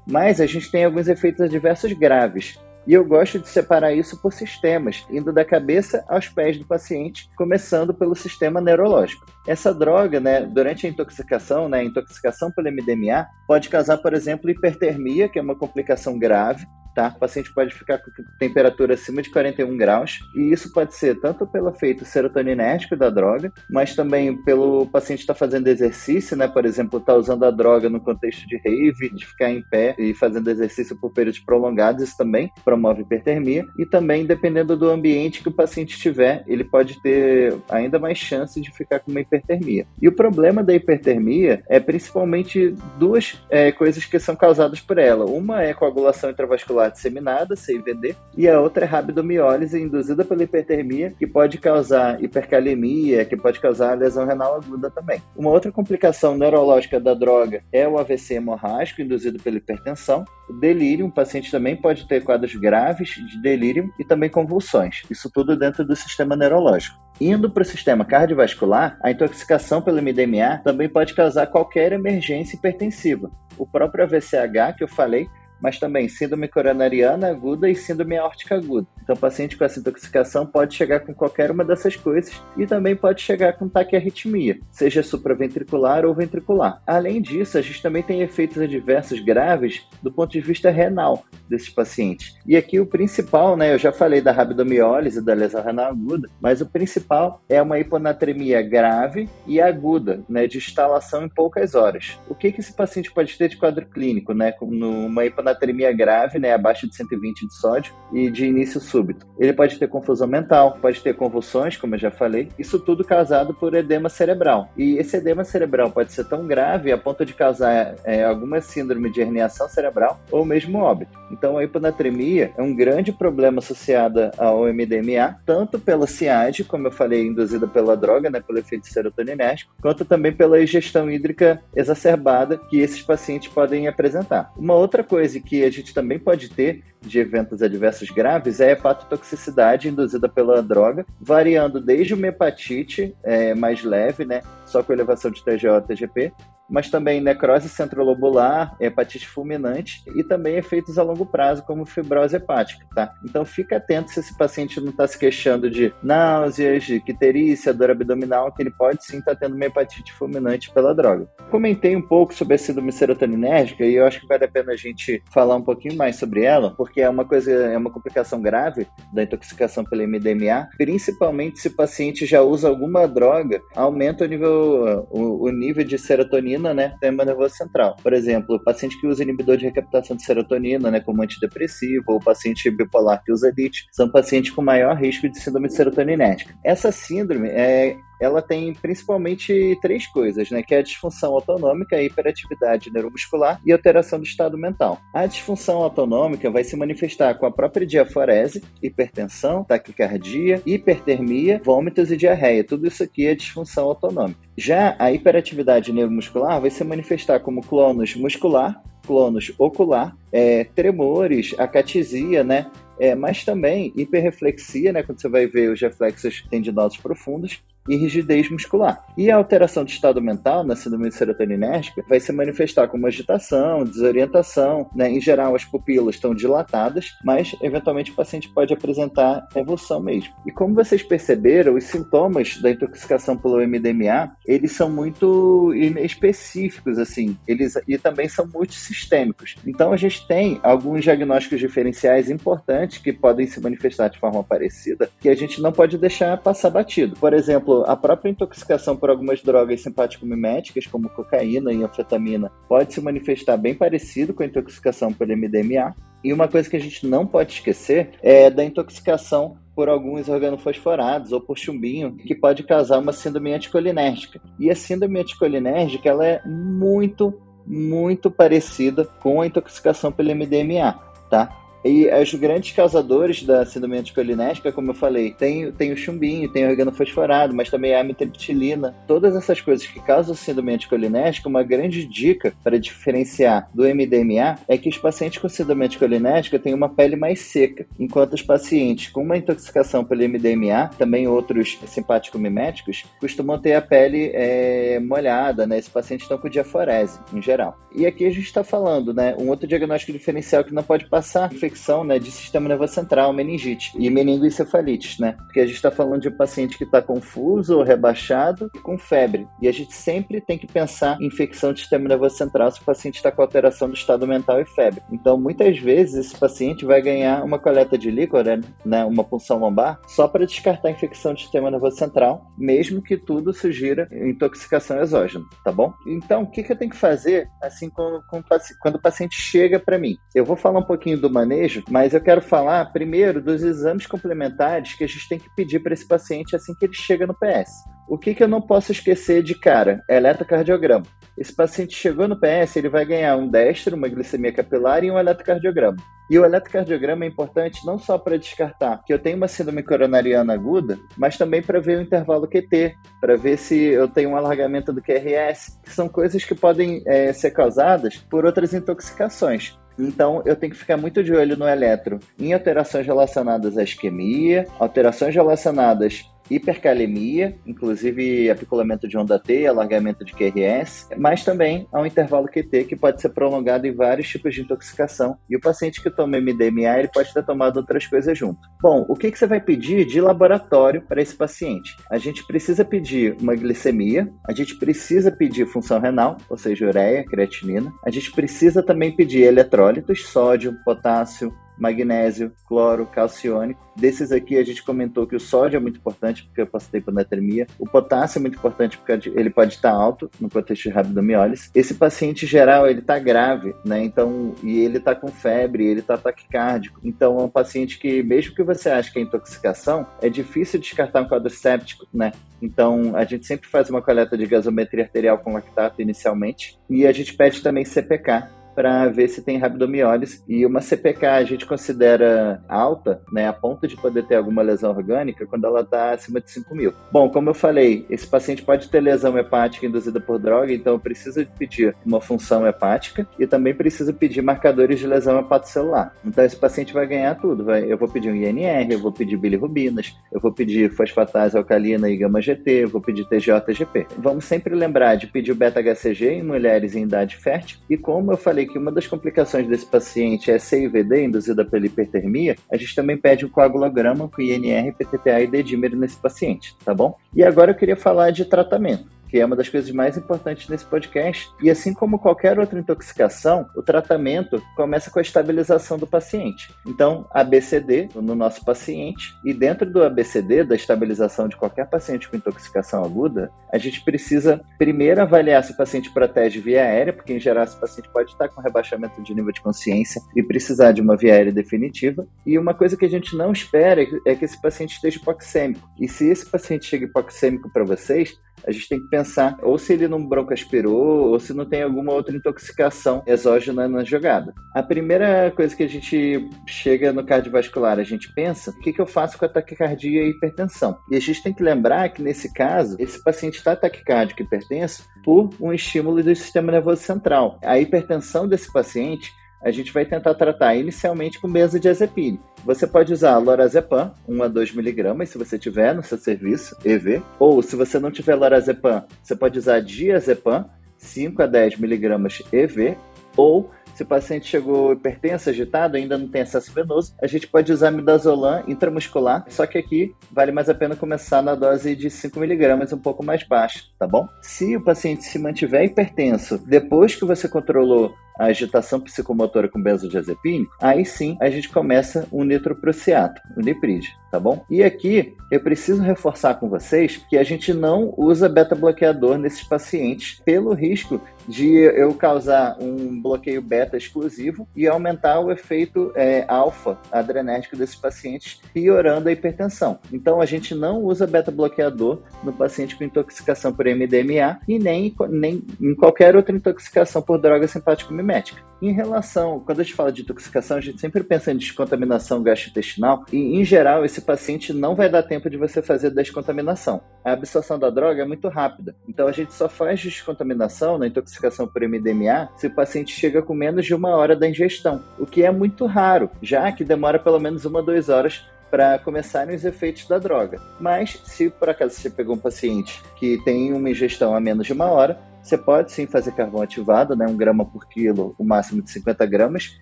Mas 0.05 0.41
a 0.41 0.45
gente 0.45 0.69
tem 0.69 0.83
alguns 0.83 1.07
efeitos 1.07 1.41
adversos 1.41 1.93
graves, 1.93 2.59
e 2.87 2.93
eu 2.93 3.05
gosto 3.05 3.39
de 3.39 3.47
separar 3.47 3.93
isso 3.93 4.19
por 4.21 4.33
sistemas, 4.33 5.05
indo 5.09 5.31
da 5.31 5.45
cabeça 5.45 6.03
aos 6.07 6.27
pés 6.27 6.57
do 6.57 6.65
paciente, 6.65 7.29
começando 7.35 7.93
pelo 7.93 8.15
sistema 8.15 8.59
neurológico. 8.59 9.25
Essa 9.47 9.73
droga, 9.73 10.19
né, 10.19 10.41
durante 10.41 10.87
a 10.87 10.89
intoxicação, 10.89 11.69
né, 11.69 11.79
a 11.79 11.83
intoxicação 11.83 12.51
pelo 12.51 12.71
MDMA, 12.71 13.27
pode 13.47 13.69
causar, 13.69 13.97
por 13.97 14.13
exemplo, 14.13 14.49
hipertermia, 14.49 15.29
que 15.29 15.37
é 15.37 15.41
uma 15.41 15.55
complicação 15.55 16.17
grave, 16.17 16.65
tá? 16.93 17.13
O 17.15 17.19
paciente 17.19 17.53
pode 17.53 17.73
ficar 17.73 17.97
com 17.97 18.11
temperatura 18.39 18.93
acima 18.93 19.21
de 19.21 19.29
41 19.29 19.75
graus, 19.77 20.19
e 20.35 20.51
isso 20.51 20.71
pode 20.71 20.95
ser 20.95 21.19
tanto 21.19 21.45
pelo 21.47 21.69
efeito 21.69 22.05
serotoninérgico 22.05 22.95
da 22.95 23.09
droga, 23.09 23.51
mas 23.69 23.95
também 23.95 24.35
pelo 24.43 24.85
paciente 24.87 25.21
estar 25.21 25.33
tá 25.33 25.39
fazendo 25.39 25.67
exercício, 25.67 26.35
né? 26.35 26.47
Por 26.47 26.65
exemplo, 26.65 26.99
estar 26.99 27.13
tá 27.13 27.19
usando 27.19 27.43
a 27.45 27.51
droga 27.51 27.89
no 27.89 27.99
contexto 27.99 28.47
de 28.47 28.57
rave, 28.57 29.09
de 29.13 29.25
ficar 29.25 29.49
em 29.49 29.61
pé 29.61 29.95
e 29.97 30.13
fazendo 30.13 30.49
exercício 30.49 30.95
por 30.99 31.11
períodos 31.11 31.39
prolongados, 31.39 32.03
isso 32.03 32.17
também 32.17 32.49
promove 32.63 33.01
hipertermia, 33.01 33.65
e 33.77 33.85
também 33.85 34.25
dependendo 34.25 34.75
do 34.75 34.89
ambiente 34.89 35.41
que 35.41 35.49
o 35.49 35.53
paciente 35.53 35.95
estiver, 35.95 36.43
ele 36.47 36.63
pode 36.63 37.01
ter 37.01 37.55
ainda 37.69 37.99
mais 37.99 38.17
chance 38.17 38.59
de 38.59 38.71
ficar 38.71 38.99
com 38.99 39.11
uma 39.11 39.21
hipertermia. 39.21 39.85
E 40.01 40.07
o 40.07 40.11
problema 40.11 40.63
da 40.63 40.73
hipertermia 40.73 41.63
é 41.69 41.79
principalmente 41.79 42.75
duas 42.97 43.41
é, 43.49 43.71
coisas 43.71 44.05
que 44.05 44.19
são 44.19 44.35
causadas 44.35 44.79
por 44.79 44.97
ela. 44.97 45.25
Uma 45.25 45.63
é 45.63 45.73
coagulação 45.73 46.29
intravascular 46.29 46.80
vascular 46.81 46.91
disseminada, 46.91 47.55
CIVD, 47.55 48.15
e 48.35 48.47
a 48.47 48.59
outra 48.59 48.85
é 48.85 48.87
rabdomiólise 48.87 49.79
induzida 49.79 50.25
pela 50.25 50.43
hipertermia, 50.43 51.13
que 51.17 51.27
pode 51.27 51.57
causar 51.57 52.21
hipercalemia, 52.23 53.25
que 53.25 53.37
pode 53.37 53.59
causar 53.59 53.97
lesão 53.97 54.25
renal 54.25 54.55
aguda 54.55 54.89
também. 54.89 55.21
Uma 55.35 55.51
outra 55.51 55.71
complicação 55.71 56.35
neurológica 56.37 56.99
da 56.99 57.13
droga 57.13 57.63
é 57.71 57.87
o 57.87 57.97
AVC 57.97 58.35
hemorrágico 58.35 59.01
induzido 59.01 59.39
pela 59.39 59.57
hipertensão. 59.57 60.25
Delírio, 60.59 61.05
o 61.05 61.11
paciente 61.11 61.51
também 61.51 61.75
pode 61.75 62.07
ter 62.07 62.23
quadros 62.23 62.55
graves 62.55 63.09
de 63.09 63.41
delírio 63.41 63.91
e 63.99 64.03
também 64.03 64.29
convulsões. 64.29 65.03
Isso 65.09 65.29
tudo 65.29 65.57
dentro 65.57 65.85
do 65.85 65.95
sistema 65.95 66.35
neurológico. 66.35 66.99
Indo 67.19 67.51
para 67.51 67.61
o 67.61 67.65
sistema 67.65 68.03
cardiovascular, 68.03 68.97
a 69.03 69.11
intoxicação 69.11 69.81
pelo 69.81 70.01
MDMA 70.01 70.59
também 70.63 70.89
pode 70.89 71.13
causar 71.13 71.45
qualquer 71.47 71.91
emergência 71.91 72.55
hipertensiva. 72.55 73.29
O 73.57 73.65
próprio 73.65 74.03
AVCH 74.03 74.75
que 74.75 74.83
eu 74.83 74.87
falei 74.87 75.29
mas 75.61 75.79
também 75.79 76.09
síndrome 76.09 76.47
coronariana 76.47 77.29
aguda 77.29 77.69
e 77.69 77.75
síndrome 77.75 78.17
aórtica 78.17 78.55
aguda. 78.55 78.87
Então, 79.03 79.15
o 79.15 79.19
paciente 79.19 79.57
com 79.57 79.63
essa 79.63 79.79
intoxicação 79.79 80.45
pode 80.45 80.75
chegar 80.75 81.01
com 81.01 81.13
qualquer 81.13 81.51
uma 81.51 81.63
dessas 81.63 81.95
coisas 81.95 82.41
e 82.57 82.65
também 82.65 82.95
pode 82.95 83.21
chegar 83.21 83.53
com 83.53 83.67
taquiarritmia, 83.67 84.59
seja 84.71 85.03
supraventricular 85.03 86.05
ou 86.05 86.13
ventricular. 86.13 86.81
Além 86.85 87.21
disso, 87.21 87.57
a 87.57 87.61
gente 87.61 87.81
também 87.81 88.03
tem 88.03 88.21
efeitos 88.21 88.61
adversos 88.61 89.19
graves 89.19 89.85
do 90.01 90.11
ponto 90.11 90.31
de 90.31 90.41
vista 90.41 90.69
renal 90.69 91.23
desses 91.49 91.69
pacientes. 91.69 92.37
E 92.45 92.55
aqui 92.55 92.79
o 92.79 92.85
principal, 92.85 93.57
né, 93.57 93.73
eu 93.73 93.77
já 93.77 93.91
falei 93.91 94.21
da 94.21 94.31
rabdomiólise, 94.31 95.21
da 95.21 95.33
lesão 95.33 95.63
renal 95.63 95.91
aguda, 95.91 96.29
mas 96.39 96.61
o 96.61 96.65
principal 96.65 97.41
é 97.49 97.61
uma 97.61 97.79
hiponatremia 97.79 98.61
grave 98.61 99.27
e 99.45 99.59
aguda, 99.59 100.21
né, 100.29 100.47
de 100.47 100.57
instalação 100.57 101.25
em 101.25 101.29
poucas 101.29 101.75
horas. 101.75 102.17
O 102.29 102.35
que, 102.35 102.51
que 102.51 102.61
esse 102.61 102.73
paciente 102.73 103.11
pode 103.11 103.37
ter 103.37 103.49
de 103.49 103.57
quadro 103.57 103.85
clínico, 103.85 104.33
né, 104.33 104.53
numa 104.61 105.25
hiponatremia 105.25 105.51
hiponatremia 105.61 105.91
grave, 105.91 106.39
né, 106.39 106.53
abaixo 106.53 106.87
de 106.87 106.95
120 106.95 107.47
de 107.47 107.53
sódio 107.55 107.93
e 108.11 108.29
de 108.29 108.45
início 108.45 108.79
súbito. 108.91 109.25
Ele 109.39 109.53
pode 109.53 109.79
ter 109.79 109.87
confusão 109.87 110.27
mental, 110.27 110.77
pode 110.81 111.01
ter 111.01 111.15
convulsões, 111.15 111.77
como 111.77 111.95
eu 111.95 111.99
já 111.99 112.11
falei, 112.11 112.49
isso 112.59 112.77
tudo 112.77 113.05
causado 113.05 113.53
por 113.53 113.73
edema 113.73 114.09
cerebral. 114.09 114.69
E 114.77 114.97
esse 114.97 115.15
edema 115.15 115.43
cerebral 115.43 115.89
pode 115.89 116.11
ser 116.11 116.25
tão 116.25 116.45
grave 116.45 116.91
a 116.91 116.97
ponto 116.97 117.25
de 117.25 117.33
causar 117.33 117.95
é, 118.03 118.23
alguma 118.23 118.59
síndrome 118.59 119.09
de 119.09 119.21
herniação 119.21 119.69
cerebral 119.69 120.19
ou 120.29 120.43
mesmo 120.43 120.79
óbito. 120.79 121.17
Então 121.31 121.57
a 121.57 121.63
hiponatremia 121.63 122.51
é 122.57 122.61
um 122.61 122.75
grande 122.75 123.11
problema 123.11 123.59
associado 123.59 124.31
ao 124.37 124.65
MDMA, 124.65 125.37
tanto 125.45 125.79
pela 125.79 126.05
CIAD, 126.05 126.65
como 126.65 126.87
eu 126.87 126.91
falei, 126.91 127.25
induzida 127.25 127.67
pela 127.67 127.95
droga, 127.95 128.29
né, 128.29 128.41
pelo 128.41 128.59
efeito 128.59 128.87
serotoninérgico, 128.87 129.73
quanto 129.81 130.03
também 130.03 130.33
pela 130.33 130.61
ingestão 130.61 131.09
hídrica 131.09 131.61
exacerbada 131.75 132.57
que 132.57 132.79
esses 132.79 133.01
pacientes 133.01 133.51
podem 133.51 133.87
apresentar. 133.87 134.51
Uma 134.57 134.75
outra 134.75 135.03
coisa 135.03 135.39
que 135.39 135.63
a 135.63 135.69
gente 135.69 135.93
também 135.93 136.19
pode 136.19 136.49
ter 136.49 136.83
de 137.01 137.19
eventos 137.19 137.61
adversos 137.61 138.09
graves 138.09 138.59
é 138.59 138.69
a 138.69 138.71
hepatotoxicidade 138.71 139.89
induzida 139.89 140.29
pela 140.29 140.61
droga, 140.61 141.05
variando 141.19 141.81
desde 141.81 142.13
uma 142.13 142.27
hepatite 142.27 143.15
é, 143.23 143.55
mais 143.55 143.83
leve, 143.83 144.23
né, 144.23 144.41
só 144.65 144.83
com 144.83 144.93
elevação 144.93 145.31
de 145.31 145.43
TGO 145.43 145.77
e 145.77 145.81
TGP, 145.81 146.33
mas 146.71 146.89
também 146.89 147.19
necrose 147.19 147.67
centrolobular, 147.67 148.75
hepatite 148.79 149.27
fulminante 149.27 150.01
e 150.15 150.23
também 150.23 150.55
efeitos 150.55 150.97
a 150.97 151.03
longo 151.03 151.25
prazo, 151.25 151.63
como 151.63 151.85
fibrose 151.85 152.37
hepática, 152.37 152.85
tá? 152.95 153.13
Então 153.25 153.43
fica 153.43 153.75
atento 153.75 154.11
se 154.11 154.21
esse 154.21 154.35
paciente 154.37 154.79
não 154.79 154.89
está 154.89 155.05
se 155.05 155.19
queixando 155.19 155.69
de 155.69 155.93
náuseas, 156.01 156.83
de 156.83 157.01
quiterícia, 157.01 157.73
dor 157.73 157.91
abdominal, 157.91 158.53
que 158.53 158.63
ele 158.63 158.71
pode 158.71 159.03
sim 159.05 159.19
estar 159.19 159.33
tá 159.33 159.41
tendo 159.41 159.55
uma 159.55 159.65
hepatite 159.65 160.13
fulminante 160.13 160.71
pela 160.71 160.95
droga. 160.95 161.27
Comentei 161.49 161.95
um 161.95 162.01
pouco 162.01 162.33
sobre 162.33 162.55
a 162.55 162.57
síndrome 162.57 162.93
serotoninérgica 162.93 163.85
e 163.85 163.95
eu 163.95 164.05
acho 164.05 164.21
que 164.21 164.27
vale 164.27 164.45
a 164.45 164.47
pena 164.47 164.71
a 164.71 164.77
gente 164.77 165.21
falar 165.33 165.57
um 165.57 165.61
pouquinho 165.61 165.97
mais 165.97 166.15
sobre 166.15 166.43
ela, 166.43 166.73
porque 166.75 167.01
é 167.01 167.09
uma 167.09 167.25
coisa, 167.25 167.51
é 167.51 167.77
uma 167.77 167.91
complicação 167.91 168.41
grave 168.41 168.87
da 169.13 169.23
intoxicação 169.23 169.83
pela 169.83 170.07
MDMA, 170.07 170.69
principalmente 170.77 171.59
se 171.59 171.67
o 171.67 171.75
paciente 171.75 172.25
já 172.25 172.41
usa 172.41 172.69
alguma 172.69 173.05
droga, 173.07 173.61
aumenta 173.75 174.23
o 174.23 174.27
nível, 174.27 175.07
o, 175.11 175.47
o 175.47 175.51
nível 175.51 175.83
de 175.83 175.97
serotonina 175.97 176.60
serotonina, 176.61 176.73
né, 176.73 176.89
sistema 176.91 177.25
nervoso 177.25 177.55
central. 177.55 177.97
Por 178.01 178.13
exemplo, 178.13 178.55
o 178.55 178.63
paciente 178.63 178.99
que 178.99 179.07
usa 179.07 179.23
inibidor 179.23 179.57
de 179.57 179.65
recaptação 179.65 180.15
de 180.15 180.23
serotonina, 180.23 180.91
né, 180.91 180.99
como 180.99 181.21
antidepressivo, 181.21 182.03
ou 182.07 182.17
o 182.17 182.23
paciente 182.23 182.69
bipolar 182.69 183.21
que 183.23 183.31
usa 183.31 183.51
DIT, 183.51 183.87
são 183.91 184.09
pacientes 184.09 184.51
com 184.51 184.61
maior 184.61 184.95
risco 184.95 185.27
de 185.27 185.39
síndrome 185.39 185.69
serotoninérgica. 185.69 186.53
Essa 186.63 186.91
síndrome 186.91 187.49
é 187.49 187.97
ela 188.21 188.41
tem 188.41 188.71
principalmente 188.73 189.77
três 189.81 190.05
coisas, 190.05 190.51
né? 190.51 190.61
Que 190.61 190.75
é 190.75 190.77
a 190.77 190.83
disfunção 190.83 191.33
autonômica, 191.33 191.95
a 191.95 192.03
hiperatividade 192.03 192.91
neuromuscular 192.93 193.59
e 193.65 193.71
alteração 193.71 194.19
do 194.19 194.25
estado 194.25 194.57
mental. 194.57 194.99
A 195.13 195.25
disfunção 195.25 195.81
autonômica 195.81 196.49
vai 196.51 196.63
se 196.63 196.77
manifestar 196.77 197.33
com 197.33 197.47
a 197.47 197.51
própria 197.51 197.85
diaforese, 197.85 198.63
hipertensão, 198.81 199.63
taquicardia, 199.63 200.61
hipertermia, 200.65 201.59
vômitos 201.63 202.11
e 202.11 202.17
diarreia. 202.17 202.63
Tudo 202.63 202.87
isso 202.87 203.01
aqui 203.01 203.25
é 203.25 203.33
disfunção 203.33 203.85
autonômica. 203.85 204.39
Já 204.55 204.95
a 204.99 205.11
hiperatividade 205.11 205.91
neuromuscular 205.91 206.61
vai 206.61 206.69
se 206.69 206.83
manifestar 206.83 207.39
como 207.39 207.61
clonus 207.61 208.15
muscular, 208.15 208.83
clonus 209.05 209.51
ocular, 209.57 210.15
é, 210.31 210.63
tremores, 210.63 211.55
acatisia, 211.57 212.43
né? 212.43 212.69
É, 212.99 213.15
mas 213.15 213.43
também 213.43 213.91
hiperreflexia, 213.95 214.93
né? 214.93 215.01
Quando 215.01 215.19
você 215.19 215.27
vai 215.27 215.47
ver 215.47 215.71
os 215.71 215.81
reflexos 215.81 216.43
tendinosos 216.49 216.99
profundos, 216.99 217.63
e 217.87 217.95
rigidez 217.95 218.49
muscular. 218.49 219.03
E 219.17 219.29
a 219.29 219.35
alteração 219.35 219.83
de 219.83 219.91
estado 219.91 220.21
mental 220.21 220.63
na 220.63 220.75
síndrome 220.75 221.11
serotoninérgica 221.11 222.03
vai 222.07 222.19
se 222.19 222.31
manifestar 222.31 222.87
como 222.87 223.07
agitação, 223.07 223.83
desorientação, 223.83 224.89
né? 224.95 225.09
Em 225.09 225.19
geral, 225.19 225.55
as 225.55 225.65
pupilas 225.65 226.15
estão 226.15 226.33
dilatadas, 226.33 227.07
mas 227.23 227.55
eventualmente 227.61 228.11
o 228.11 228.15
paciente 228.15 228.49
pode 228.49 228.73
apresentar 228.73 229.47
convulsão 229.53 230.01
mesmo. 230.01 230.33
E 230.45 230.51
como 230.51 230.73
vocês 230.73 231.03
perceberam, 231.03 231.75
os 231.75 231.85
sintomas 231.85 232.57
da 232.61 232.71
intoxicação 232.71 233.37
pelo 233.37 233.57
MDMA, 233.65 234.31
eles 234.45 234.71
são 234.71 234.89
muito 234.89 235.73
específicos, 235.73 236.97
assim, 236.97 237.37
eles 237.47 237.73
e 237.87 237.97
também 237.97 238.27
são 238.27 238.47
multissistêmicos. 238.47 239.55
Então 239.65 239.91
a 239.91 239.97
gente 239.97 240.27
tem 240.27 240.59
alguns 240.63 241.03
diagnósticos 241.03 241.59
diferenciais 241.59 242.29
importantes 242.29 242.97
que 242.97 243.13
podem 243.13 243.47
se 243.47 243.59
manifestar 243.61 244.09
de 244.09 244.19
forma 244.19 244.43
parecida, 244.43 245.09
que 245.19 245.29
a 245.29 245.35
gente 245.35 245.61
não 245.61 245.71
pode 245.71 245.97
deixar 245.97 246.37
passar 246.37 246.69
batido. 246.69 247.15
Por 247.15 247.33
exemplo, 247.33 247.80
a 247.85 247.95
própria 247.95 248.29
intoxicação 248.29 248.95
por 248.95 249.09
algumas 249.09 249.41
drogas 249.41 249.81
simpático-miméticas, 249.81 250.87
como 250.87 251.09
cocaína 251.09 251.71
e 251.71 251.83
anfetamina, 251.83 252.51
pode 252.67 252.93
se 252.93 253.01
manifestar 253.01 253.57
bem 253.57 253.73
parecido 253.73 254.33
com 254.33 254.43
a 254.43 254.45
intoxicação 254.45 255.11
pelo 255.13 255.35
MDMA. 255.35 255.95
E 256.23 256.31
uma 256.31 256.47
coisa 256.47 256.69
que 256.69 256.75
a 256.75 256.79
gente 256.79 257.05
não 257.07 257.25
pode 257.25 257.53
esquecer 257.53 258.11
é 258.21 258.49
da 258.49 258.63
intoxicação 258.63 259.57
por 259.75 259.89
alguns 259.89 260.29
organofosforados 260.29 261.31
ou 261.31 261.41
por 261.41 261.57
chumbinho, 261.57 262.15
que 262.15 262.35
pode 262.35 262.63
causar 262.63 262.99
uma 262.99 263.13
síndrome 263.13 263.53
anticolinérgica. 263.53 264.41
E 264.59 264.69
a 264.69 264.75
síndrome 264.75 265.19
anticolinérgica 265.19 266.09
ela 266.09 266.25
é 266.25 266.41
muito, 266.45 267.33
muito 267.65 268.29
parecida 268.29 269.05
com 269.05 269.41
a 269.41 269.47
intoxicação 269.47 270.11
pelo 270.11 270.35
MDMA, 270.35 270.99
tá? 271.29 271.60
E 271.83 272.07
os 272.21 272.33
grandes 272.33 272.71
causadores 272.73 273.43
da 273.43 273.65
síndrome 273.65 273.97
anticolinética, 273.97 274.71
como 274.71 274.91
eu 274.91 274.95
falei, 274.95 275.31
tem, 275.31 275.71
tem 275.71 275.91
o 275.91 275.97
chumbinho, 275.97 276.49
tem 276.49 276.65
o 276.65 276.69
organofosforado, 276.69 277.55
mas 277.55 277.69
também 277.69 277.93
a 277.93 278.01
amitriptilina. 278.01 278.95
Todas 279.07 279.35
essas 279.35 279.59
coisas 279.61 279.85
que 279.85 279.99
causam 279.99 280.35
síndrome 280.35 280.73
anticolinética, 280.73 281.49
uma 281.49 281.63
grande 281.63 282.05
dica 282.05 282.53
para 282.63 282.79
diferenciar 282.79 283.67
do 283.73 283.83
MDMA 283.83 284.59
é 284.67 284.77
que 284.77 284.89
os 284.89 284.97
pacientes 284.97 285.39
com 285.39 285.49
síndrome 285.49 285.85
anticolinética 285.85 286.59
têm 286.59 286.73
uma 286.73 286.89
pele 286.89 287.15
mais 287.15 287.41
seca, 287.41 287.85
enquanto 287.99 288.33
os 288.33 288.41
pacientes 288.41 289.09
com 289.09 289.23
uma 289.23 289.37
intoxicação 289.37 290.03
pelo 290.03 290.21
MDMA, 290.27 290.89
também 290.97 291.27
outros 291.27 291.79
simpático-miméticos, 291.87 293.05
costumam 293.19 293.59
ter 293.59 293.73
a 293.73 293.81
pele 293.81 294.31
é, 294.33 294.99
molhada, 294.99 295.65
né? 295.65 295.77
Esses 295.77 295.91
pacientes 295.91 296.25
estão 296.25 296.37
com 296.37 296.49
diaforese, 296.49 297.19
em 297.33 297.41
geral. 297.41 297.77
E 297.93 298.05
aqui 298.05 298.25
a 298.25 298.29
gente 298.29 298.45
está 298.45 298.63
falando, 298.63 299.13
né? 299.13 299.35
Um 299.37 299.49
outro 299.49 299.67
diagnóstico 299.67 300.11
diferencial 300.11 300.63
que 300.63 300.73
não 300.73 300.83
pode 300.83 301.05
passar 301.09 301.49
infecção 301.71 302.03
né, 302.03 302.19
de 302.19 302.29
sistema 302.29 302.67
nervoso 302.67 302.93
central, 302.93 303.31
meningite 303.33 303.91
e 303.97 304.09
meningoencefalites, 304.09 305.17
né? 305.17 305.33
Porque 305.45 305.61
a 305.61 305.65
gente 305.65 305.75
está 305.75 305.89
falando 305.89 306.21
de 306.21 306.27
um 306.27 306.35
paciente 306.35 306.77
que 306.77 306.83
está 306.83 307.01
confuso 307.01 307.77
ou 307.77 307.83
rebaixado 307.83 308.69
e 308.75 308.79
com 308.79 308.97
febre. 308.97 309.47
E 309.61 309.67
a 309.67 309.71
gente 309.71 309.93
sempre 309.93 310.41
tem 310.41 310.57
que 310.57 310.67
pensar 310.67 311.17
em 311.21 311.27
infecção 311.27 311.71
de 311.73 311.79
sistema 311.79 312.07
nervoso 312.07 312.35
central 312.35 312.71
se 312.71 312.81
o 312.81 312.85
paciente 312.85 313.15
está 313.15 313.31
com 313.31 313.41
alteração 313.41 313.87
do 313.87 313.95
estado 313.95 314.27
mental 314.27 314.59
e 314.59 314.65
febre. 314.65 315.01
Então, 315.11 315.37
muitas 315.37 315.77
vezes, 315.79 316.25
esse 316.25 316.37
paciente 316.37 316.85
vai 316.85 317.01
ganhar 317.01 317.43
uma 317.43 317.57
coleta 317.57 317.97
de 317.97 318.11
líquor, 318.11 318.43
né, 318.85 319.05
uma 319.05 319.23
punção 319.23 319.59
lombar, 319.59 319.99
só 320.07 320.27
para 320.27 320.45
descartar 320.45 320.89
a 320.89 320.91
infecção 320.91 321.33
do 321.33 321.39
sistema 321.39 321.71
nervoso 321.71 321.97
central, 321.97 322.45
mesmo 322.57 323.01
que 323.01 323.17
tudo 323.17 323.53
sugira 323.53 324.07
intoxicação 324.11 325.01
exógena, 325.01 325.45
tá 325.63 325.71
bom? 325.71 325.93
Então, 326.07 326.43
o 326.43 326.47
que, 326.47 326.63
que 326.63 326.71
eu 326.71 326.77
tenho 326.77 326.91
que 326.91 326.97
fazer 326.97 327.47
assim 327.61 327.89
quando 327.89 328.95
o 328.95 329.01
paciente 329.01 329.35
chega 329.35 329.79
para 329.79 329.97
mim? 329.97 330.17
Eu 330.35 330.43
vou 330.43 330.55
falar 330.55 330.79
um 330.79 330.85
pouquinho 330.85 331.17
do 331.17 331.29
manejo 331.29 331.60
mas 331.89 332.13
eu 332.13 332.21
quero 332.21 332.41
falar 332.41 332.91
primeiro 332.91 333.41
dos 333.41 333.63
exames 333.63 334.05
complementares 334.07 334.93
que 334.93 335.03
a 335.03 335.07
gente 335.07 335.27
tem 335.27 335.39
que 335.39 335.53
pedir 335.55 335.79
para 335.79 335.93
esse 335.93 336.07
paciente 336.07 336.55
assim 336.55 336.73
que 336.75 336.85
ele 336.85 336.93
chega 336.93 337.27
no 337.27 337.33
PS. 337.33 337.83
O 338.07 338.17
que, 338.17 338.35
que 338.35 338.43
eu 338.43 338.47
não 338.47 338.61
posso 338.61 338.91
esquecer 338.91 339.41
de 339.41 339.55
cara? 339.55 340.03
É 340.09 340.17
eletrocardiograma. 340.17 341.05
Esse 341.37 341.53
paciente 341.53 341.95
chegou 341.95 342.27
no 342.27 342.39
PS, 342.39 342.75
ele 342.75 342.89
vai 342.89 343.05
ganhar 343.05 343.37
um 343.37 343.47
destro, 343.47 343.95
uma 343.95 344.09
glicemia 344.09 344.51
capilar 344.51 345.03
e 345.03 345.09
um 345.09 345.17
eletrocardiograma. 345.17 345.97
E 346.29 346.37
o 346.37 346.45
eletrocardiograma 346.45 347.25
é 347.25 347.27
importante 347.27 347.85
não 347.85 347.97
só 347.97 348.17
para 348.17 348.37
descartar 348.37 349.01
que 349.05 349.13
eu 349.13 349.19
tenho 349.19 349.37
uma 349.37 349.47
síndrome 349.47 349.83
coronariana 349.83 350.53
aguda, 350.53 350.97
mas 351.17 351.37
também 351.37 351.61
para 351.61 351.79
ver 351.79 351.97
o 351.97 352.01
intervalo 352.01 352.47
QT, 352.47 352.95
para 353.19 353.35
ver 353.35 353.57
se 353.57 353.77
eu 353.77 354.07
tenho 354.07 354.29
um 354.29 354.37
alargamento 354.37 354.93
do 354.93 355.01
QRS, 355.01 355.79
que 355.83 355.93
são 355.93 356.07
coisas 356.07 356.43
que 356.45 356.55
podem 356.55 357.01
é, 357.05 357.33
ser 357.33 357.51
causadas 357.51 358.17
por 358.29 358.45
outras 358.45 358.73
intoxicações. 358.73 359.77
Então, 360.01 360.41
eu 360.45 360.55
tenho 360.55 360.71
que 360.71 360.79
ficar 360.79 360.97
muito 360.97 361.23
de 361.23 361.31
olho 361.31 361.55
no 361.55 361.67
eletro. 361.67 362.19
Em 362.39 362.53
alterações 362.53 363.05
relacionadas 363.05 363.77
à 363.77 363.83
isquemia, 363.83 364.67
alterações 364.79 365.35
relacionadas 365.35 366.25
hipercalemia, 366.55 367.55
inclusive 367.65 368.49
apiculamento 368.49 369.07
de 369.07 369.17
onda 369.17 369.39
T, 369.39 369.65
alargamento 369.65 370.25
de 370.25 370.33
QRS, 370.33 371.07
mas 371.17 371.43
também 371.43 371.87
há 371.91 372.01
um 372.01 372.05
intervalo 372.05 372.47
QT 372.47 372.85
que 372.85 372.95
pode 372.95 373.21
ser 373.21 373.29
prolongado 373.29 373.87
em 373.87 373.93
vários 373.93 374.27
tipos 374.27 374.53
de 374.53 374.61
intoxicação 374.61 375.37
e 375.49 375.55
o 375.55 375.61
paciente 375.61 376.01
que 376.01 376.09
toma 376.09 376.39
MDMA 376.39 376.99
ele 376.99 377.07
pode 377.07 377.33
ter 377.33 377.45
tomado 377.45 377.77
outras 377.77 378.05
coisas 378.05 378.37
junto. 378.37 378.59
Bom, 378.81 379.05
o 379.07 379.15
que, 379.15 379.31
que 379.31 379.39
você 379.39 379.47
vai 379.47 379.61
pedir 379.61 380.05
de 380.05 380.19
laboratório 380.19 381.01
para 381.01 381.21
esse 381.21 381.35
paciente? 381.35 381.95
A 382.09 382.17
gente 382.17 382.45
precisa 382.45 382.83
pedir 382.83 383.35
uma 383.39 383.55
glicemia, 383.55 384.29
a 384.45 384.51
gente 384.51 384.75
precisa 384.75 385.31
pedir 385.31 385.65
função 385.65 385.99
renal, 385.99 386.37
ou 386.49 386.57
seja, 386.57 386.87
ureia, 386.87 387.23
creatinina, 387.23 387.91
a 388.05 388.09
gente 388.09 388.31
precisa 388.31 388.83
também 388.83 389.15
pedir 389.15 389.43
eletrólitos, 389.43 390.27
sódio, 390.27 390.75
potássio, 390.83 391.53
magnésio, 391.81 392.51
cloro, 392.67 393.07
calciônico. 393.07 393.81
Desses 393.95 394.31
aqui 394.31 394.57
a 394.57 394.63
gente 394.63 394.83
comentou 394.83 395.25
que 395.25 395.35
o 395.35 395.39
sódio 395.39 395.77
é 395.77 395.79
muito 395.79 395.97
importante 395.97 396.43
porque 396.43 396.61
eu 396.61 396.67
passei 396.67 396.99
hiponatremia. 396.99 397.67
O 397.79 397.87
potássio 397.87 398.37
é 398.37 398.41
muito 398.41 398.57
importante 398.57 398.97
porque 398.97 399.29
ele 399.29 399.49
pode 399.49 399.73
estar 399.73 399.91
alto 399.91 400.29
no 400.39 400.49
contexto 400.49 400.83
de 400.83 400.89
rabdomiólise. 400.89 401.69
Esse 401.73 401.95
paciente 401.95 402.45
geral 402.45 402.87
ele 402.87 402.99
está 402.99 403.17
grave, 403.17 403.75
né? 403.83 404.03
Então 404.03 404.53
e 404.63 404.79
ele 404.79 404.99
está 404.99 405.15
com 405.15 405.27
febre, 405.27 405.85
ele 405.85 406.01
está 406.01 406.17
taquicárdico. 406.17 406.99
Então 407.03 407.39
é 407.39 407.43
um 407.43 407.49
paciente 407.49 407.97
que 407.97 408.21
mesmo 408.21 408.55
que 408.55 408.63
você 408.63 408.89
ache 408.89 409.11
que 409.11 409.19
é 409.19 409.23
intoxicação, 409.23 410.05
é 410.21 410.29
difícil 410.29 410.79
descartar 410.79 411.21
um 411.21 411.27
quadro 411.27 411.49
séptico, 411.49 412.05
né? 412.13 412.31
Então 412.61 413.15
a 413.15 413.25
gente 413.25 413.47
sempre 413.47 413.67
faz 413.67 413.89
uma 413.89 414.01
coleta 414.01 414.37
de 414.37 414.45
gasometria 414.45 415.03
arterial 415.03 415.39
com 415.39 415.53
lactato 415.53 416.01
inicialmente 416.01 416.77
e 416.87 417.07
a 417.07 417.11
gente 417.11 417.33
pede 417.33 417.61
também 417.61 417.83
CPK 417.83 418.60
para 418.75 419.07
ver 419.07 419.27
se 419.27 419.41
tem 419.41 419.57
rabdomiólise. 419.57 420.43
E 420.47 420.65
uma 420.65 420.81
CPK 420.81 421.25
a 421.25 421.43
gente 421.43 421.65
considera 421.65 422.63
alta, 422.67 423.21
né, 423.31 423.47
a 423.47 423.53
ponto 423.53 423.87
de 423.87 423.95
poder 423.95 424.25
ter 424.25 424.35
alguma 424.35 424.61
lesão 424.61 424.91
orgânica, 424.91 425.45
quando 425.45 425.65
ela 425.65 425.81
está 425.81 426.11
acima 426.11 426.41
de 426.41 426.51
5 426.51 426.75
mil. 426.75 426.93
Bom, 427.11 427.29
como 427.29 427.49
eu 427.49 427.53
falei, 427.53 428.05
esse 428.09 428.27
paciente 428.27 428.63
pode 428.63 428.89
ter 428.89 429.01
lesão 429.01 429.37
hepática 429.37 429.85
induzida 429.85 430.19
por 430.19 430.39
droga, 430.39 430.73
então 430.73 430.93
eu 430.93 430.99
preciso 430.99 431.45
pedir 431.57 431.95
uma 432.05 432.21
função 432.21 432.67
hepática 432.67 433.27
e 433.37 433.45
também 433.45 433.73
preciso 433.73 434.13
pedir 434.13 434.41
marcadores 434.41 434.99
de 434.99 435.07
lesão 435.07 435.39
hepatocelular. 435.39 436.15
Então 436.25 436.43
esse 436.43 436.55
paciente 436.55 436.93
vai 436.93 437.05
ganhar 437.07 437.35
tudo. 437.35 437.65
Vai, 437.65 437.91
eu 437.91 437.97
vou 437.97 438.07
pedir 438.07 438.31
um 438.31 438.35
INR, 438.35 438.91
eu 438.91 438.99
vou 438.99 439.11
pedir 439.11 439.37
bilirrubinas, 439.37 440.15
eu 440.31 440.39
vou 440.39 440.51
pedir 440.51 440.91
fosfatase 440.91 441.57
alcalina 441.57 442.09
e 442.09 442.17
gama-GT, 442.17 442.71
eu 442.83 442.89
vou 442.89 443.01
pedir 443.01 443.25
TGOTGP. 443.25 444.07
Vamos 444.17 444.45
sempre 444.45 444.75
lembrar 444.75 445.15
de 445.15 445.27
pedir 445.27 445.51
o 445.51 445.55
beta-HCG 445.55 446.29
em 446.29 446.43
mulheres 446.43 446.95
em 446.95 447.03
idade 447.03 447.37
fértil 447.37 447.79
e 447.89 447.97
como 447.97 448.31
eu 448.31 448.37
falei 448.37 448.60
que 448.67 448.77
uma 448.77 448.91
das 448.91 449.07
complicações 449.07 449.67
desse 449.67 449.85
paciente 449.85 450.51
é 450.51 450.59
CIVD, 450.59 451.25
induzida 451.25 451.65
pela 451.65 451.85
hipertermia, 451.85 452.55
a 452.71 452.77
gente 452.77 452.95
também 452.95 453.17
pede 453.17 453.45
um 453.45 453.49
coagulograma 453.49 454.27
com 454.27 454.41
INR, 454.41 454.93
PTTA 454.93 455.41
e 455.41 455.47
dedímero 455.47 455.97
nesse 455.97 456.17
paciente, 456.17 456.75
tá 456.83 456.93
bom? 456.93 457.15
E 457.35 457.43
agora 457.43 457.71
eu 457.71 457.75
queria 457.75 457.95
falar 457.95 458.31
de 458.31 458.45
tratamento 458.45 459.20
que 459.31 459.39
é 459.39 459.45
uma 459.45 459.55
das 459.55 459.69
coisas 459.69 459.89
mais 459.91 460.17
importantes 460.17 460.67
nesse 460.67 460.83
podcast. 460.85 461.49
E 461.63 461.69
assim 461.69 461.93
como 461.93 462.19
qualquer 462.19 462.59
outra 462.59 462.77
intoxicação, 462.77 463.65
o 463.73 463.81
tratamento 463.81 464.61
começa 464.75 465.09
com 465.09 465.19
a 465.19 465.21
estabilização 465.21 465.97
do 465.97 466.05
paciente. 466.05 466.69
Então, 466.85 467.25
ABCD 467.31 468.09
no 468.13 468.35
nosso 468.35 468.65
paciente, 468.65 469.33
e 469.45 469.53
dentro 469.53 469.89
do 469.89 470.03
ABCD, 470.03 470.65
da 470.65 470.75
estabilização 470.75 471.47
de 471.47 471.55
qualquer 471.55 471.87
paciente 471.87 472.27
com 472.27 472.35
intoxicação 472.35 473.05
aguda, 473.05 473.49
a 473.71 473.77
gente 473.77 474.03
precisa 474.03 474.59
primeiro 474.77 475.21
avaliar 475.21 475.63
se 475.63 475.71
o 475.71 475.77
paciente 475.77 476.11
protege 476.11 476.59
via 476.59 476.83
aérea, 476.83 477.13
porque 477.13 477.33
em 477.33 477.39
geral 477.39 477.63
esse 477.63 477.79
paciente 477.79 478.09
pode 478.09 478.31
estar 478.31 478.49
com 478.49 478.59
rebaixamento 478.59 479.23
de 479.23 479.33
nível 479.33 479.53
de 479.53 479.61
consciência 479.61 480.21
e 480.35 480.43
precisar 480.43 480.91
de 480.91 480.99
uma 480.99 481.15
via 481.15 481.33
aérea 481.35 481.53
definitiva. 481.53 482.27
E 482.45 482.59
uma 482.59 482.73
coisa 482.73 482.97
que 482.97 483.05
a 483.05 483.09
gente 483.09 483.33
não 483.37 483.53
espera 483.53 484.05
é 484.25 484.35
que 484.35 484.43
esse 484.43 484.61
paciente 484.61 484.95
esteja 484.95 485.17
hipoxêmico. 485.17 485.89
E 485.97 486.07
se 486.09 486.27
esse 486.27 486.45
paciente 486.45 486.85
chega 486.85 487.05
hipoxêmico 487.05 487.71
para 487.71 487.85
vocês, 487.85 488.33
a 488.65 488.71
gente 488.71 488.89
tem 488.89 488.99
que 488.99 489.07
pensar 489.07 489.57
ou 489.61 489.77
se 489.77 489.93
ele 489.93 490.07
não 490.07 490.25
broncoaspirou 490.25 491.31
ou 491.31 491.39
se 491.39 491.53
não 491.53 491.65
tem 491.65 491.83
alguma 491.83 492.13
outra 492.13 492.35
intoxicação 492.35 493.23
exógena 493.25 493.87
na 493.87 494.03
jogada. 494.03 494.53
A 494.73 494.83
primeira 494.83 495.51
coisa 495.51 495.75
que 495.75 495.83
a 495.83 495.87
gente 495.87 496.49
chega 496.65 497.11
no 497.11 497.25
cardiovascular, 497.25 497.99
a 497.99 498.03
gente 498.03 498.33
pensa, 498.33 498.71
o 498.71 498.79
que, 498.79 498.93
que 498.93 499.01
eu 499.01 499.05
faço 499.05 499.37
com 499.37 499.45
a 499.45 499.49
taquicardia 499.49 500.23
e 500.23 500.29
hipertensão? 500.29 500.97
E 501.09 501.15
a 501.15 501.19
gente 501.19 501.43
tem 501.43 501.53
que 501.53 501.63
lembrar 501.63 502.09
que 502.09 502.21
nesse 502.21 502.53
caso, 502.53 502.95
esse 502.99 503.21
paciente 503.23 503.55
está 503.55 503.75
taquicárdico 503.75 504.41
e 504.41 504.45
hipertenso 504.45 505.05
por 505.23 505.49
um 505.59 505.73
estímulo 505.73 506.23
do 506.23 506.35
sistema 506.35 506.71
nervoso 506.71 507.01
central. 507.01 507.59
A 507.63 507.79
hipertensão 507.79 508.47
desse 508.47 508.71
paciente 508.71 509.31
a 509.63 509.71
gente 509.71 509.93
vai 509.93 510.05
tentar 510.05 510.33
tratar 510.33 510.75
inicialmente 510.75 511.39
com 511.39 511.51
benzodiazepine. 511.51 512.39
Você 512.65 512.85
pode 512.85 513.13
usar 513.13 513.37
lorazepam, 513.37 514.13
1 514.27 514.43
a 514.43 514.47
2 514.47 514.73
miligramas, 514.73 515.29
se 515.29 515.37
você 515.37 515.57
tiver 515.57 515.93
no 515.95 516.03
seu 516.03 516.17
serviço, 516.17 516.75
EV. 516.83 517.21
Ou, 517.39 517.61
se 517.61 517.75
você 517.75 517.99
não 517.99 518.11
tiver 518.11 518.35
lorazepam, 518.35 519.03
você 519.21 519.35
pode 519.35 519.57
usar 519.57 519.81
diazepam, 519.81 520.65
5 520.97 521.41
a 521.41 521.47
10 521.47 521.77
miligramas 521.77 522.41
EV. 522.51 522.97
Ou, 523.35 523.71
se 523.95 524.03
o 524.03 524.05
paciente 524.05 524.47
chegou 524.47 524.93
hipertenso, 524.93 525.49
agitado, 525.49 525.97
ainda 525.97 526.17
não 526.17 526.27
tem 526.27 526.41
acesso 526.41 526.71
venoso, 526.73 527.13
a 527.21 527.27
gente 527.27 527.47
pode 527.47 527.71
usar 527.71 527.91
midazolam 527.91 528.63
intramuscular, 528.67 529.45
só 529.49 529.65
que 529.65 529.77
aqui 529.77 530.15
vale 530.31 530.51
mais 530.51 530.69
a 530.69 530.73
pena 530.73 530.95
começar 530.95 531.41
na 531.41 531.55
dose 531.55 531.95
de 531.95 532.09
5 532.09 532.39
miligramas, 532.39 532.93
um 532.93 532.97
pouco 532.97 533.23
mais 533.23 533.43
baixa, 533.43 533.83
tá 533.99 534.07
bom? 534.07 534.27
Se 534.41 534.75
o 534.75 534.83
paciente 534.83 535.23
se 535.25 535.37
mantiver 535.37 535.83
hipertenso 535.85 536.57
depois 536.57 537.15
que 537.15 537.25
você 537.25 537.47
controlou 537.47 538.13
a 538.37 538.45
agitação 538.45 538.99
psicomotora 538.99 539.67
com 539.67 539.81
benzodiazepínico, 539.81 540.73
aí 540.81 541.05
sim 541.05 541.37
a 541.39 541.49
gente 541.49 541.69
começa 541.69 542.27
o 542.31 542.43
nitroprusiato, 542.43 543.41
o 543.57 543.61
Nipride, 543.61 544.09
tá 544.31 544.39
bom? 544.39 544.65
E 544.69 544.83
aqui 544.83 545.35
eu 545.49 545.59
preciso 545.59 546.01
reforçar 546.01 546.55
com 546.55 546.69
vocês 546.69 547.17
que 547.29 547.37
a 547.37 547.43
gente 547.43 547.73
não 547.73 548.13
usa 548.17 548.47
beta-bloqueador 548.47 549.37
nesses 549.37 549.63
pacientes 549.63 550.41
pelo 550.45 550.73
risco 550.73 551.21
de 551.47 551.67
eu 551.69 552.13
causar 552.13 552.77
um 552.79 553.21
bloqueio 553.21 553.61
beta 553.61 553.97
exclusivo 553.97 554.67
e 554.75 554.87
aumentar 554.87 555.39
o 555.39 555.51
efeito 555.51 556.11
é, 556.15 556.45
alfa 556.47 556.97
adrenérgico 557.11 557.75
desses 557.75 557.95
pacientes, 557.95 558.61
piorando 558.73 559.27
a 559.27 559.31
hipertensão. 559.31 559.99
Então 560.11 560.41
a 560.41 560.45
gente 560.45 560.73
não 560.73 561.03
usa 561.03 561.27
beta-bloqueador 561.27 562.21
no 562.43 562.53
paciente 562.53 562.95
com 562.95 563.03
intoxicação 563.03 563.73
por 563.73 563.85
MDMA 563.85 564.59
e 564.67 564.79
nem, 564.79 565.13
nem 565.29 565.63
em 565.81 565.95
qualquer 565.95 566.35
outra 566.35 566.55
intoxicação 566.55 567.21
por 567.21 567.37
droga 567.39 567.67
simpático 567.67 568.13
mimética. 568.21 568.61
Em 568.81 568.91
relação, 568.91 569.59
quando 569.59 569.79
a 569.79 569.83
gente 569.83 569.93
fala 569.93 570.11
de 570.11 570.23
intoxicação, 570.23 570.77
a 570.77 570.81
gente 570.81 570.99
sempre 570.99 571.23
pensa 571.23 571.51
em 571.51 571.57
descontaminação 571.57 572.41
gastrointestinal 572.41 573.25
e, 573.31 573.59
em 573.59 573.63
geral, 573.63 574.03
esse 574.03 574.21
paciente 574.21 574.73
não 574.73 574.95
vai 574.95 575.07
dar 575.07 575.21
tempo 575.21 575.51
de 575.51 575.57
você 575.57 575.83
fazer 575.83 576.09
descontaminação. 576.09 576.99
A 577.23 577.33
absorção 577.33 577.77
da 577.77 577.91
droga 577.91 578.23
é 578.23 578.25
muito 578.25 578.47
rápida, 578.47 578.95
então 579.07 579.27
a 579.27 579.31
gente 579.31 579.53
só 579.53 579.69
faz 579.69 579.99
descontaminação 579.99 580.97
na 580.97 581.05
intoxicação 581.05 581.67
por 581.67 581.87
MDMA 581.87 582.49
se 582.57 582.67
o 582.67 582.73
paciente 582.73 583.13
chega 583.13 583.43
com 583.43 583.53
menos 583.53 583.85
de 583.85 583.93
uma 583.93 584.15
hora 584.15 584.35
da 584.35 584.49
ingestão, 584.49 585.03
o 585.19 585.27
que 585.27 585.43
é 585.43 585.51
muito 585.51 585.85
raro, 585.85 586.31
já 586.41 586.71
que 586.71 586.83
demora 586.83 587.19
pelo 587.19 587.39
menos 587.39 587.65
uma, 587.65 587.83
duas 587.83 588.09
horas 588.09 588.43
para 588.71 588.97
começarem 588.97 589.53
os 589.53 589.65
efeitos 589.65 590.07
da 590.07 590.17
droga. 590.17 590.59
Mas, 590.79 591.21
se 591.25 591.49
por 591.49 591.69
acaso 591.69 591.93
você 591.93 592.09
pegou 592.09 592.35
um 592.35 592.39
paciente 592.39 593.03
que 593.17 593.37
tem 593.43 593.73
uma 593.73 593.89
ingestão 593.89 594.33
a 594.33 594.39
menos 594.39 594.65
de 594.65 594.73
uma 594.73 594.85
hora, 594.85 595.19
você 595.41 595.57
pode 595.57 595.91
sim 595.91 596.05
fazer 596.05 596.31
carvão 596.33 596.61
ativado, 596.61 597.15
né, 597.15 597.25
um 597.27 597.35
grama 597.35 597.65
por 597.65 597.87
quilo, 597.87 598.35
o 598.37 598.43
máximo 598.43 598.81
de 598.81 598.91
50 598.91 599.25
gramas, 599.25 599.79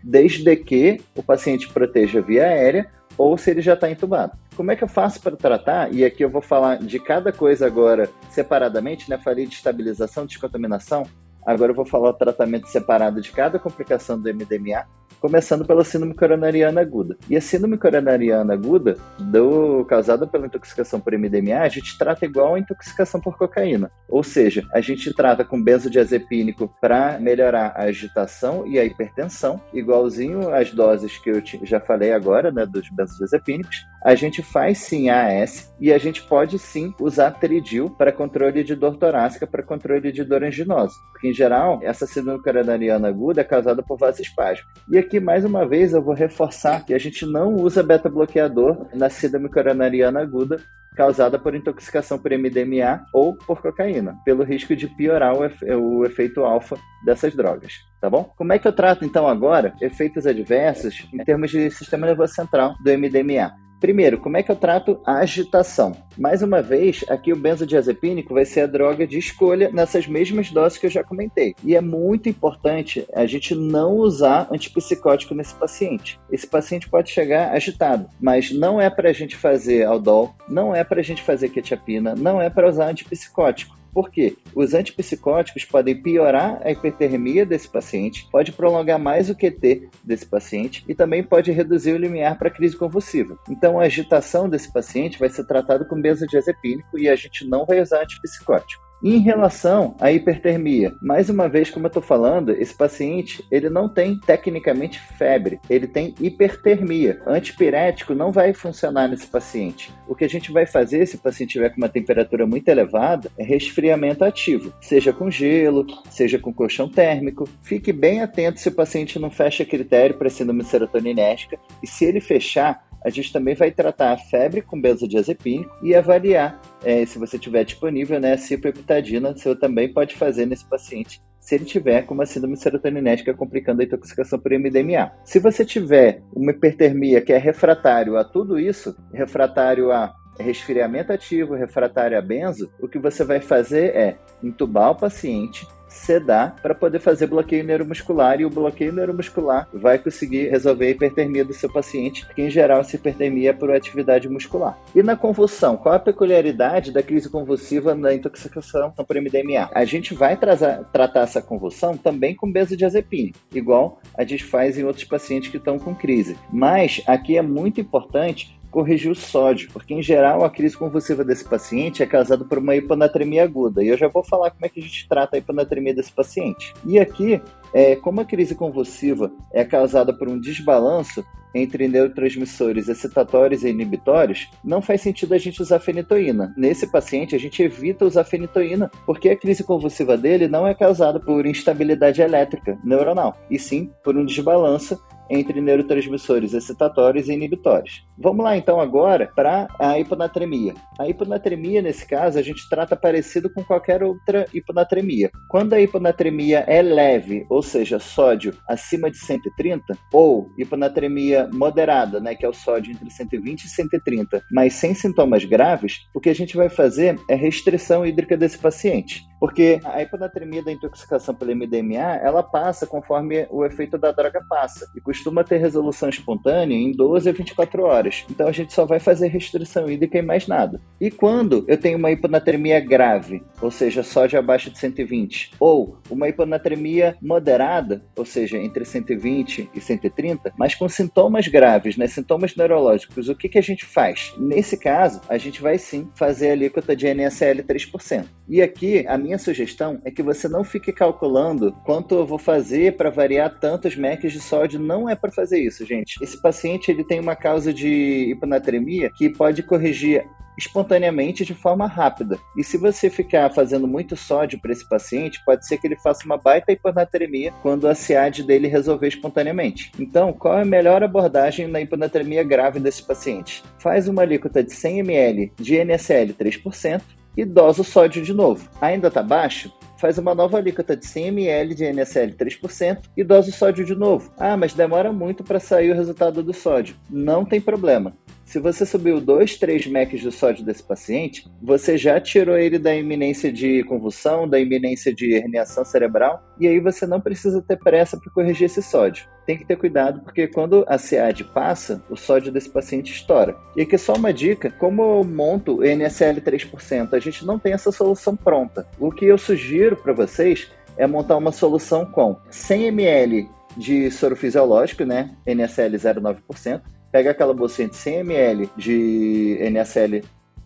desde 0.04 0.56
que 0.56 1.02
o 1.16 1.22
paciente 1.22 1.68
proteja 1.70 2.22
via 2.22 2.44
aérea 2.44 2.90
ou 3.18 3.38
se 3.38 3.52
ele 3.52 3.62
já 3.62 3.74
está 3.74 3.92
entubado. 3.92 4.38
Como 4.56 4.72
é 4.72 4.76
que 4.76 4.84
eu 4.84 4.88
faço 4.88 5.22
para 5.22 5.36
tratar? 5.36 5.94
E 5.94 6.06
aqui 6.06 6.24
eu 6.24 6.30
vou 6.30 6.42
falar 6.42 6.78
de 6.78 7.00
cada 7.00 7.34
coisa 7.34 7.68
agora 7.68 8.10
separadamente, 8.30 9.10
né? 9.10 9.18
Falei 9.18 9.46
de 9.46 9.56
estabilização, 9.56 10.26
descontaminação. 10.26 11.04
Agora 11.46 11.72
eu 11.72 11.76
vou 11.76 11.86
falar 11.86 12.10
o 12.10 12.14
tratamento 12.14 12.68
separado 12.68 13.22
de 13.22 13.32
cada 13.32 13.60
complicação 13.60 14.20
do 14.20 14.34
MDMA 14.34 14.86
começando 15.20 15.66
pela 15.66 15.84
síndrome 15.84 16.14
coronariana 16.14 16.82
aguda. 16.82 17.18
E 17.30 17.36
a 17.36 17.42
síndrome 17.42 17.78
coronariana 17.78 18.54
aguda, 18.54 18.98
do, 19.20 19.86
causada 19.86 20.26
pela 20.26 20.48
intoxicação 20.48 21.00
por 21.00 21.14
MDMA, 21.14 21.60
a 21.62 21.70
gente 21.70 21.98
trata 21.98 22.26
igual 22.26 22.56
a 22.56 22.60
intoxicação 22.60 23.20
por 23.20 23.38
cocaína. 23.38 23.92
Ou 24.08 24.24
seja, 24.24 24.66
a 24.74 24.82
gente 24.82 25.14
trata 25.14 25.44
com 25.44 25.62
benzodiazepínico 25.62 26.74
para 26.82 27.20
melhorar 27.20 27.74
a 27.76 27.84
agitação 27.84 28.66
e 28.66 28.80
a 28.80 28.86
hipertensão, 28.86 29.62
igualzinho 29.74 30.54
às 30.54 30.72
doses 30.72 31.18
que 31.18 31.30
eu 31.30 31.42
já 31.64 31.80
falei 31.80 32.12
agora, 32.12 32.52
né, 32.52 32.66
dos 32.66 32.90
benzodiazepínicos. 32.90 33.78
A 34.04 34.16
gente 34.16 34.42
faz 34.42 34.78
sim 34.78 35.10
AS 35.10 35.74
e 35.80 35.92
a 35.92 35.98
gente 35.98 36.24
pode 36.24 36.58
sim 36.58 36.94
usar 37.00 37.32
tridil 37.32 37.90
para 37.90 38.12
controle 38.12 38.64
de 38.64 38.76
dor 38.76 38.98
torácica, 38.98 39.46
para 39.46 39.64
controle 39.64 40.12
de 40.12 40.24
dor 40.24 40.44
anginosa. 40.44 40.94
Porque, 41.12 41.28
em 41.28 41.34
geral, 41.34 41.80
essa 41.84 42.06
síndrome 42.06 42.42
coronariana 42.42 43.10
aguda 43.10 43.42
é 43.42 43.44
causada 43.44 43.84
por 43.84 43.98
vasoespasmo. 43.98 44.66
E 44.90 44.98
aqui, 44.98 45.09
mais 45.18 45.46
uma 45.46 45.66
vez, 45.66 45.94
eu 45.94 46.02
vou 46.02 46.14
reforçar 46.14 46.86
que 46.86 46.94
a 46.94 46.98
gente 46.98 47.26
não 47.26 47.56
usa 47.56 47.82
beta-bloqueador 47.82 48.88
na 48.94 49.10
síndrome 49.10 49.48
coronariana 49.48 50.20
aguda 50.20 50.58
causada 51.00 51.40
por 51.40 51.56
intoxicação 51.56 52.20
por 52.20 52.30
MDMA 52.32 53.06
ou 53.14 53.34
por 53.34 53.62
cocaína, 53.62 54.18
pelo 54.26 54.44
risco 54.44 54.76
de 54.76 54.86
piorar 54.86 55.34
o, 55.34 55.40
o 55.78 56.06
efeito 56.06 56.42
alfa 56.42 56.78
dessas 57.06 57.34
drogas, 57.34 57.76
tá 58.02 58.10
bom? 58.10 58.34
Como 58.36 58.52
é 58.52 58.60
que 58.60 58.68
eu 58.68 58.74
trato 58.74 59.06
então 59.06 59.26
agora 59.26 59.74
efeitos 59.82 60.28
adversos 60.28 61.08
em 61.14 61.24
termos 61.24 61.52
de 61.52 61.72
sistema 61.72 62.06
nervoso 62.06 62.34
central 62.34 62.74
do 62.84 62.92
MDMA? 62.92 63.69
Primeiro, 63.80 64.18
como 64.18 64.36
é 64.36 64.44
que 64.44 64.52
eu 64.52 64.56
trato 64.56 65.00
a 65.06 65.20
agitação? 65.20 65.96
Mais 66.18 66.42
uma 66.42 66.62
vez, 66.62 67.06
aqui 67.08 67.32
o 67.32 67.36
benzodiazepínico 67.38 68.34
vai 68.34 68.44
ser 68.44 68.62
a 68.62 68.68
droga 68.68 69.08
de 69.08 69.18
escolha 69.18 69.72
nessas 69.72 70.06
mesmas 70.06 70.52
doses 70.52 70.78
que 70.78 70.86
eu 70.86 70.90
já 70.90 71.02
comentei. 71.02 71.56
E 71.64 71.76
é 71.76 71.82
muito 71.82 72.28
importante 72.28 73.08
a 73.16 73.26
gente 73.26 73.56
não 73.56 73.96
usar 73.96 74.50
antipsicótico 74.52 75.34
nesse 75.34 75.56
paciente. 75.56 76.20
Esse 76.30 76.46
paciente 76.46 76.90
pode 76.90 77.10
chegar 77.10 77.54
agitado, 77.54 78.10
mas 78.20 78.52
não 78.52 78.82
é 78.82 78.90
para 78.90 79.10
a 79.10 79.14
gente 79.14 79.38
fazer 79.38 79.86
aldol, 79.86 80.36
não 80.48 80.76
é 80.76 80.84
para 80.84 81.00
a 81.00 81.04
gente 81.04 81.24
fazer 81.24 81.48
quetiapina, 81.48 82.16
não 82.16 82.42
é 82.42 82.50
para 82.50 82.68
usar 82.68 82.90
antipsicótico. 82.90 83.79
Por 83.94 84.10
quê? 84.10 84.36
Os 84.56 84.74
antipsicóticos 84.74 85.66
podem 85.66 86.02
piorar 86.02 86.62
a 86.64 86.72
hipertermia 86.72 87.46
desse 87.46 87.68
paciente, 87.68 88.28
pode 88.32 88.52
prolongar 88.52 89.00
mais 89.00 89.30
o 89.30 89.36
QT 89.36 89.90
desse 90.04 90.26
paciente 90.26 90.84
e 90.88 90.96
também 90.96 91.24
pode 91.24 91.52
reduzir 91.52 91.94
o 91.94 91.98
limiar 91.98 92.38
para 92.38 92.50
crise 92.50 92.76
convulsiva. 92.76 93.38
Então, 93.50 93.80
a 93.80 93.84
agitação 93.84 94.50
desse 94.50 94.72
paciente 94.72 95.20
vai 95.20 95.30
ser 95.30 95.46
tratada 95.46 95.86
com 95.86 96.00
benzodiazepínico 96.00 96.98
e 96.98 97.10
a 97.10 97.16
gente 97.16 97.46
não 97.46 97.66
vai 97.66 97.82
usar 97.82 98.04
antipsicótico. 98.04 98.89
Em 99.02 99.20
relação 99.20 99.96
à 99.98 100.12
hipertermia, 100.12 100.94
mais 101.02 101.30
uma 101.30 101.48
vez, 101.48 101.70
como 101.70 101.86
eu 101.86 101.88
estou 101.88 102.04
falando, 102.04 102.52
esse 102.52 102.76
paciente 102.76 103.42
ele 103.50 103.70
não 103.70 103.88
tem 103.88 104.20
tecnicamente 104.20 105.00
febre, 105.00 105.58
ele 105.70 105.88
tem 105.88 106.14
hipertermia. 106.20 107.22
Antipirético 107.26 108.14
não 108.14 108.30
vai 108.30 108.54
funcionar 108.54 109.08
nesse 109.08 109.26
paciente. 109.26 109.90
O 110.06 110.14
que 110.14 110.26
a 110.26 110.28
gente 110.28 110.52
vai 110.52 110.66
fazer 110.66 111.06
se 111.06 111.16
o 111.16 111.20
paciente 111.20 111.52
tiver 111.52 111.70
com 111.70 111.78
uma 111.78 111.88
temperatura 111.88 112.46
muito 112.46 112.68
elevada 112.68 113.32
é 113.38 113.44
resfriamento 113.44 114.26
ativo, 114.26 114.74
seja 114.82 115.14
com 115.14 115.32
gelo, 115.32 115.88
seja 116.10 116.38
com 116.38 116.54
colchão 116.54 116.90
térmico. 116.90 117.48
Fique 117.62 117.94
bem 117.94 118.22
atento 118.22 118.60
se 118.60 118.68
o 118.68 118.76
paciente 118.76 119.18
não 119.18 119.32
fecha 119.32 119.64
critério 119.64 120.18
para 120.18 120.30
síndrome 120.30 120.66
serotoninérgica 120.66 121.58
e 121.82 121.88
se 121.88 122.04
ele 122.04 122.20
fechar, 122.20 122.84
a 123.04 123.10
gente 123.10 123.32
também 123.32 123.56
vai 123.56 123.72
tratar 123.72 124.12
a 124.12 124.18
febre 124.18 124.62
com 124.62 124.80
benzodiazepínico 124.80 125.74
e 125.84 125.96
avaliar, 125.96 126.60
é, 126.84 127.06
se 127.06 127.18
você 127.18 127.38
tiver 127.38 127.64
disponível, 127.64 128.20
né, 128.20 128.34
a 128.34 128.38
cipropetadina, 128.38 129.36
você 129.36 129.56
também 129.56 129.92
pode 129.92 130.16
fazer 130.16 130.46
nesse 130.46 130.66
paciente 130.66 131.22
se 131.40 131.56
ele 131.56 131.66
tiver 131.66 132.04
com 132.04 132.14
uma 132.14 132.26
síndrome 132.26 132.58
serotoninética 132.58 133.34
complicando 133.34 133.82
a 133.82 133.86
intoxicação 133.86 134.38
por 134.38 134.52
MDMA. 134.52 135.12
Se 135.24 135.40
você 135.40 135.66
tiver 135.66 136.22
uma 136.34 136.52
hipertermia 136.52 137.22
que 137.22 137.34
é 137.34 137.38
refratário 137.38 138.18
a 138.18 138.24
tudo 138.24 138.60
isso, 138.60 138.96
refratário 139.12 139.92
a 139.92 140.14
resfriamento 140.40 141.12
ativo, 141.12 141.56
refratário 141.56 142.18
a 142.18 142.22
benzo, 142.22 142.72
o 142.80 142.88
que 142.88 143.00
você 143.00 143.24
vai 143.24 143.40
fazer 143.40 143.96
é 143.96 144.18
entubar 144.44 144.92
o 144.92 144.96
paciente, 144.96 145.68
sedar 146.00 146.56
para 146.62 146.76
poder 146.76 147.00
fazer 147.00 147.28
bloqueio 147.28 147.64
neuromuscular 147.64 148.40
e 148.40 148.46
o 148.46 148.50
bloqueio 148.50 148.94
neuromuscular 148.94 149.68
vai 149.74 150.00
conseguir 150.00 150.50
resolver 150.50 150.88
a 150.88 150.90
hipertermia 150.92 151.46
do 151.46 151.54
seu 151.54 151.72
paciente, 151.72 152.26
que 152.34 152.42
em 152.42 152.50
geral 152.50 152.82
essa 152.82 152.96
hipertermia 152.96 153.52
é 153.52 153.54
por 153.54 153.72
atividade 153.72 154.30
muscular. 154.30 154.78
E 154.96 155.04
na 155.04 155.16
convulsão, 155.16 155.78
qual 155.78 155.96
a 155.96 156.00
peculiaridade 156.00 156.92
da 156.92 157.04
crise 157.04 157.30
convulsiva 157.30 157.94
na 157.96 158.14
intoxicação 158.14 158.92
por 158.92 159.16
MDMA? 159.16 159.70
A 159.74 159.86
gente 159.86 160.14
vai 160.14 160.38
tratar 160.38 161.22
essa 161.22 161.42
convulsão 161.42 161.96
também 161.96 162.36
com 162.36 162.52
benzodiazepina, 162.52 163.32
igual 163.54 164.00
a 164.18 164.24
gente 164.24 164.44
faz 164.44 164.78
em 164.78 164.84
outros 164.84 165.06
pacientes 165.06 165.50
que 165.50 165.58
estão 165.58 165.78
com 165.78 165.96
crise. 165.96 166.38
Mas 166.52 167.02
aqui 167.06 167.38
é 167.38 167.42
muito 167.42 167.82
importante 167.82 168.59
corrigir 168.70 169.12
o 169.12 169.16
sódio, 169.16 169.70
porque 169.72 169.94
em 169.94 170.02
geral 170.02 170.44
a 170.44 170.50
crise 170.50 170.78
convulsiva 170.78 171.24
desse 171.24 171.44
paciente 171.44 172.04
é 172.04 172.06
causada 172.06 172.46
por 172.46 172.58
uma 172.58 172.76
hiponatremia 172.76 173.44
aguda. 173.44 173.84
E 173.84 173.88
eu 173.88 173.98
já 173.98 174.08
vou 174.08 174.24
falar 174.24 174.52
como 174.52 174.66
é 174.66 174.70
que 174.70 174.80
a 174.80 174.84
gente 174.84 175.08
trata 175.08 175.36
a 175.36 175.40
hiponatremia 175.40 175.94
desse 175.94 176.12
paciente. 176.12 176.74
E 176.86 177.00
aqui, 177.00 177.42
é, 177.74 177.96
como 177.96 178.22
a 178.22 178.26
crise 178.26 178.56
convulsiva 178.56 179.32
é 179.52 179.64
causada 179.64 180.14
por 180.14 180.28
um 180.28 180.40
desbalanço 180.40 181.24
entre 181.54 181.88
neurotransmissores 181.88 182.88
excitatórios 182.88 183.64
e 183.64 183.70
inibitórios, 183.70 184.50
não 184.64 184.82
faz 184.82 185.02
sentido 185.02 185.34
a 185.34 185.38
gente 185.38 185.62
usar 185.62 185.80
fenitoína. 185.80 186.54
Nesse 186.56 186.88
paciente, 186.88 187.36
a 187.36 187.40
gente 187.40 187.62
evita 187.64 188.06
usar 188.06 188.24
fenitoína, 188.24 188.92
porque 189.06 189.30
a 189.30 189.36
crise 189.36 189.64
convulsiva 189.64 190.18
dele 190.18 190.48
não 190.48 190.68
é 190.68 190.74
causada 190.74 191.20
por 191.20 191.46
instabilidade 191.46 192.22
elétrica 192.22 192.78
neuronal, 192.84 193.36
e 193.50 193.58
sim 193.58 193.92
por 194.04 194.16
um 194.16 194.26
desbalanço 194.26 195.00
entre 195.30 195.62
neurotransmissores 195.62 196.54
excitatórios 196.54 197.30
e 197.30 197.34
inibitórios. 197.34 198.04
Vamos 198.22 198.44
lá 198.44 198.58
então 198.58 198.82
agora 198.82 199.32
para 199.34 199.70
a 199.80 199.98
hiponatremia. 199.98 200.74
A 201.00 201.08
hiponatremia, 201.08 201.82
nesse 201.82 202.06
caso, 202.06 202.38
a 202.38 202.42
gente 202.42 202.68
trata 202.68 202.94
parecido 202.94 203.50
com 203.50 203.64
qualquer 203.64 204.04
outra 204.04 204.46
hiponatremia. 204.54 205.32
Quando 205.48 205.72
a 205.72 205.80
hiponatremia 205.80 206.66
é 206.68 206.82
leve, 206.82 207.46
ou 207.50 207.64
seja, 207.64 207.98
sódio 207.98 208.54
acima 208.68 209.10
de 209.10 209.18
130, 209.18 209.98
ou 210.12 210.52
hiponatremia 210.58 211.50
moderada, 211.54 212.20
né, 212.20 212.36
que 212.36 212.46
é 212.46 212.50
o 212.50 212.54
sódio 212.54 212.92
entre 212.92 213.10
120 213.10 213.64
e 213.64 213.70
130, 213.70 214.44
mas 214.52 214.74
sem 214.74 214.94
sintomas 214.94 215.46
graves, 215.46 216.02
o 216.14 216.20
que 216.20 216.30
a 216.30 216.36
gente 216.36 216.58
vai 216.58 216.68
fazer 216.68 217.18
é 217.30 217.36
restrição 217.36 218.06
hídrica 218.06 218.36
desse 218.36 218.58
paciente. 218.58 219.24
Porque 219.40 219.80
a 219.86 220.02
hiponatremia 220.02 220.62
da 220.62 220.72
intoxicação 220.72 221.34
pelo 221.34 221.56
MDMA, 221.56 222.18
ela 222.22 222.44
passa 222.44 222.86
conforme 222.86 223.48
o 223.50 223.64
efeito 223.64 223.98
da 223.98 224.12
droga 224.12 224.44
passa. 224.50 224.86
E 224.94 225.00
costuma 225.00 225.46
ter 225.46 225.58
resolução 225.58 226.10
espontânea 226.10 226.76
em 226.76 226.92
12 226.92 227.30
a 227.30 227.32
24 227.32 227.84
horas. 227.84 228.09
Então 228.30 228.48
a 228.48 228.52
gente 228.52 228.74
só 228.74 228.86
vai 228.86 229.00
fazer 229.00 229.28
restrição 229.28 229.90
hídrica 229.90 230.18
e 230.18 230.22
mais 230.22 230.48
nada. 230.48 230.82
E 231.00 231.10
quando 231.10 231.66
eu 231.68 231.78
tenho 231.78 231.98
uma 231.98 232.12
hiponatremia 232.12 232.80
grave, 232.80 233.44
ou 233.62 233.72
seja, 233.72 234.04
sódio 234.04 234.40
abaixo 234.40 234.70
de 234.70 234.78
120, 234.78 235.52
ou 235.60 235.98
uma 236.10 236.28
hiponatremia 236.28 237.18
moderada, 237.22 238.04
ou 238.16 238.26
seja, 238.26 238.58
entre 238.58 238.86
120 238.86 239.70
e 239.74 239.82
130, 239.82 240.54
mas 240.58 240.76
com 240.76 240.88
sintomas 240.90 241.48
graves, 241.48 241.98
né, 241.98 242.08
sintomas 242.08 242.56
neurológicos, 242.56 243.30
o 243.30 243.36
que, 243.36 243.50
que 243.50 243.58
a 243.58 243.64
gente 243.64 243.86
faz? 243.86 244.34
Nesse 244.38 244.78
caso, 244.78 245.22
a 245.30 245.38
gente 245.38 245.62
vai 245.62 245.78
sim 245.78 246.10
fazer 246.16 246.50
a 246.50 246.54
alíquota 246.54 246.96
de 246.96 247.08
NSL 247.08 247.64
3%. 247.64 248.26
E 248.48 248.62
aqui, 248.62 249.06
a 249.08 249.18
minha 249.18 249.38
sugestão 249.38 250.02
é 250.04 250.10
que 250.10 250.24
você 250.24 250.48
não 250.48 250.64
fique 250.64 250.92
calculando 250.92 251.72
quanto 251.86 252.16
eu 252.16 252.26
vou 252.26 252.40
fazer 252.40 252.98
para 252.98 253.10
variar 253.10 253.60
tantos 253.60 253.96
MECs 253.96 254.34
de 254.34 254.40
sódio. 254.40 254.80
Não 254.80 255.08
é 255.08 255.16
para 255.16 255.32
fazer 255.32 255.60
isso, 255.60 255.86
gente. 255.86 256.16
Esse 256.22 256.42
paciente 256.42 256.90
ele 256.90 257.04
tem 257.04 257.20
uma 257.20 257.36
causa 257.36 257.72
de 257.72 257.99
hiponatremia 258.00 259.10
que 259.16 259.30
pode 259.30 259.64
corrigir 259.64 260.26
espontaneamente 260.58 261.46
de 261.46 261.54
forma 261.54 261.88
rápida. 261.88 262.38
E 262.58 262.64
se 262.64 262.78
você 262.78 263.10
ficar 263.10 263.50
fazendo 263.50 263.88
muito 263.88 264.16
sódio 264.18 264.60
para 264.60 264.74
esse 264.74 264.88
paciente, 264.88 265.42
pode 265.46 265.66
ser 265.66 265.78
que 265.78 265.88
ele 265.88 265.96
faça 265.96 266.26
uma 266.26 266.38
baita 266.38 266.72
hiponatremia 266.72 267.54
quando 267.62 267.88
a 267.88 267.96
SIAD 267.96 268.44
dele 268.44 268.68
resolver 268.68 269.08
espontaneamente. 269.08 269.92
Então, 269.98 270.34
qual 270.34 270.58
é 270.58 270.62
a 270.64 270.66
melhor 270.66 271.02
abordagem 271.02 271.66
na 271.68 271.80
hiponatremia 271.80 272.44
grave 272.44 272.80
desse 272.80 273.02
paciente? 273.02 273.64
Faz 273.78 274.08
uma 274.10 274.22
alíquota 274.22 274.62
de 274.62 274.74
100 274.74 275.00
ml 275.00 275.54
de 275.58 275.78
NSL 275.78 276.34
3%, 276.34 277.02
e 277.38 277.46
dosa 277.46 277.82
o 277.82 277.86
sódio 277.86 278.22
de 278.22 278.34
novo. 278.34 278.68
Ainda 278.82 279.08
está 279.08 279.24
baixo? 279.24 279.72
Faz 280.00 280.18
uma 280.18 280.34
nova 280.34 280.58
alíquota 280.58 280.96
de 280.96 281.06
100 281.06 281.28
ml 281.28 281.76
de 281.76 281.84
NSL 281.84 282.32
3% 282.32 283.02
e 283.18 283.24
dosa 283.24 283.50
o 283.50 283.54
sódio 283.54 283.84
de 283.84 283.94
novo. 283.94 284.32
Ah, 284.38 284.56
mas 284.56 284.74
demora 284.74 285.12
muito 285.12 285.44
para 285.44 285.60
sair 285.60 285.92
o 285.92 285.94
resultado 285.94 286.42
do 286.42 286.54
sódio. 286.54 286.96
Não 287.10 287.44
tem 287.44 287.60
problema. 287.60 288.14
Se 288.50 288.58
você 288.58 288.84
subiu 288.84 289.22
2, 289.22 289.58
3 289.58 289.86
MECs 289.86 290.22
de 290.22 290.32
sódio 290.32 290.66
desse 290.66 290.82
paciente, 290.82 291.48
você 291.62 291.96
já 291.96 292.20
tirou 292.20 292.58
ele 292.58 292.80
da 292.80 292.96
iminência 292.96 293.54
de 293.54 293.84
convulsão, 293.84 294.48
da 294.48 294.60
iminência 294.60 295.14
de 295.14 295.36
herniação 295.36 295.86
cerebral, 295.86 296.44
e 296.60 296.68
aí 296.68 296.80
você 296.80 297.06
não 297.06 297.22
precisa 297.22 297.62
ter 297.62 297.78
pressa 297.78 298.18
para 298.18 298.34
corrigir 298.34 298.66
esse 298.66 298.82
sódio. 298.82 299.28
Tem 299.46 299.56
que 299.56 299.68
ter 299.68 299.76
cuidado, 299.76 300.22
porque 300.22 300.48
quando 300.48 300.84
a 300.88 300.98
SEAD 300.98 301.44
passa, 301.54 302.04
o 302.10 302.16
sódio 302.16 302.52
desse 302.52 302.72
paciente 302.72 303.14
estoura. 303.14 303.56
E 303.78 303.84
aqui 303.84 304.00
só 304.00 304.16
uma 304.16 304.34
dica, 304.34 304.72
como 304.72 305.04
eu 305.04 305.24
monto 305.24 305.82
o 305.82 305.84
NSL 305.84 306.42
3%, 306.42 307.14
a 307.14 307.20
gente 307.20 307.46
não 307.46 307.60
tem 307.60 307.74
essa 307.74 307.92
solução 307.92 308.36
pronta. 308.36 308.88
O 309.00 309.12
que 309.12 309.26
eu 309.26 309.38
sugiro 309.38 309.96
para 309.96 310.12
vocês 310.12 310.72
é 310.98 311.06
montar 311.06 311.38
uma 311.38 311.52
solução 311.52 312.04
com 312.04 312.36
100 312.50 312.88
ml 312.88 313.48
de 313.78 314.10
soro 314.10 314.36
fisiológico, 314.36 315.06
né, 315.06 315.36
NSL 315.46 315.96
0,9%, 315.96 316.82
pega 317.12 317.32
aquela 317.32 317.54
bolsinha 317.54 317.88
de 317.88 317.96
100 317.96 318.16
ml 318.20 318.70
de 318.78 319.58
NSL 319.62 320.22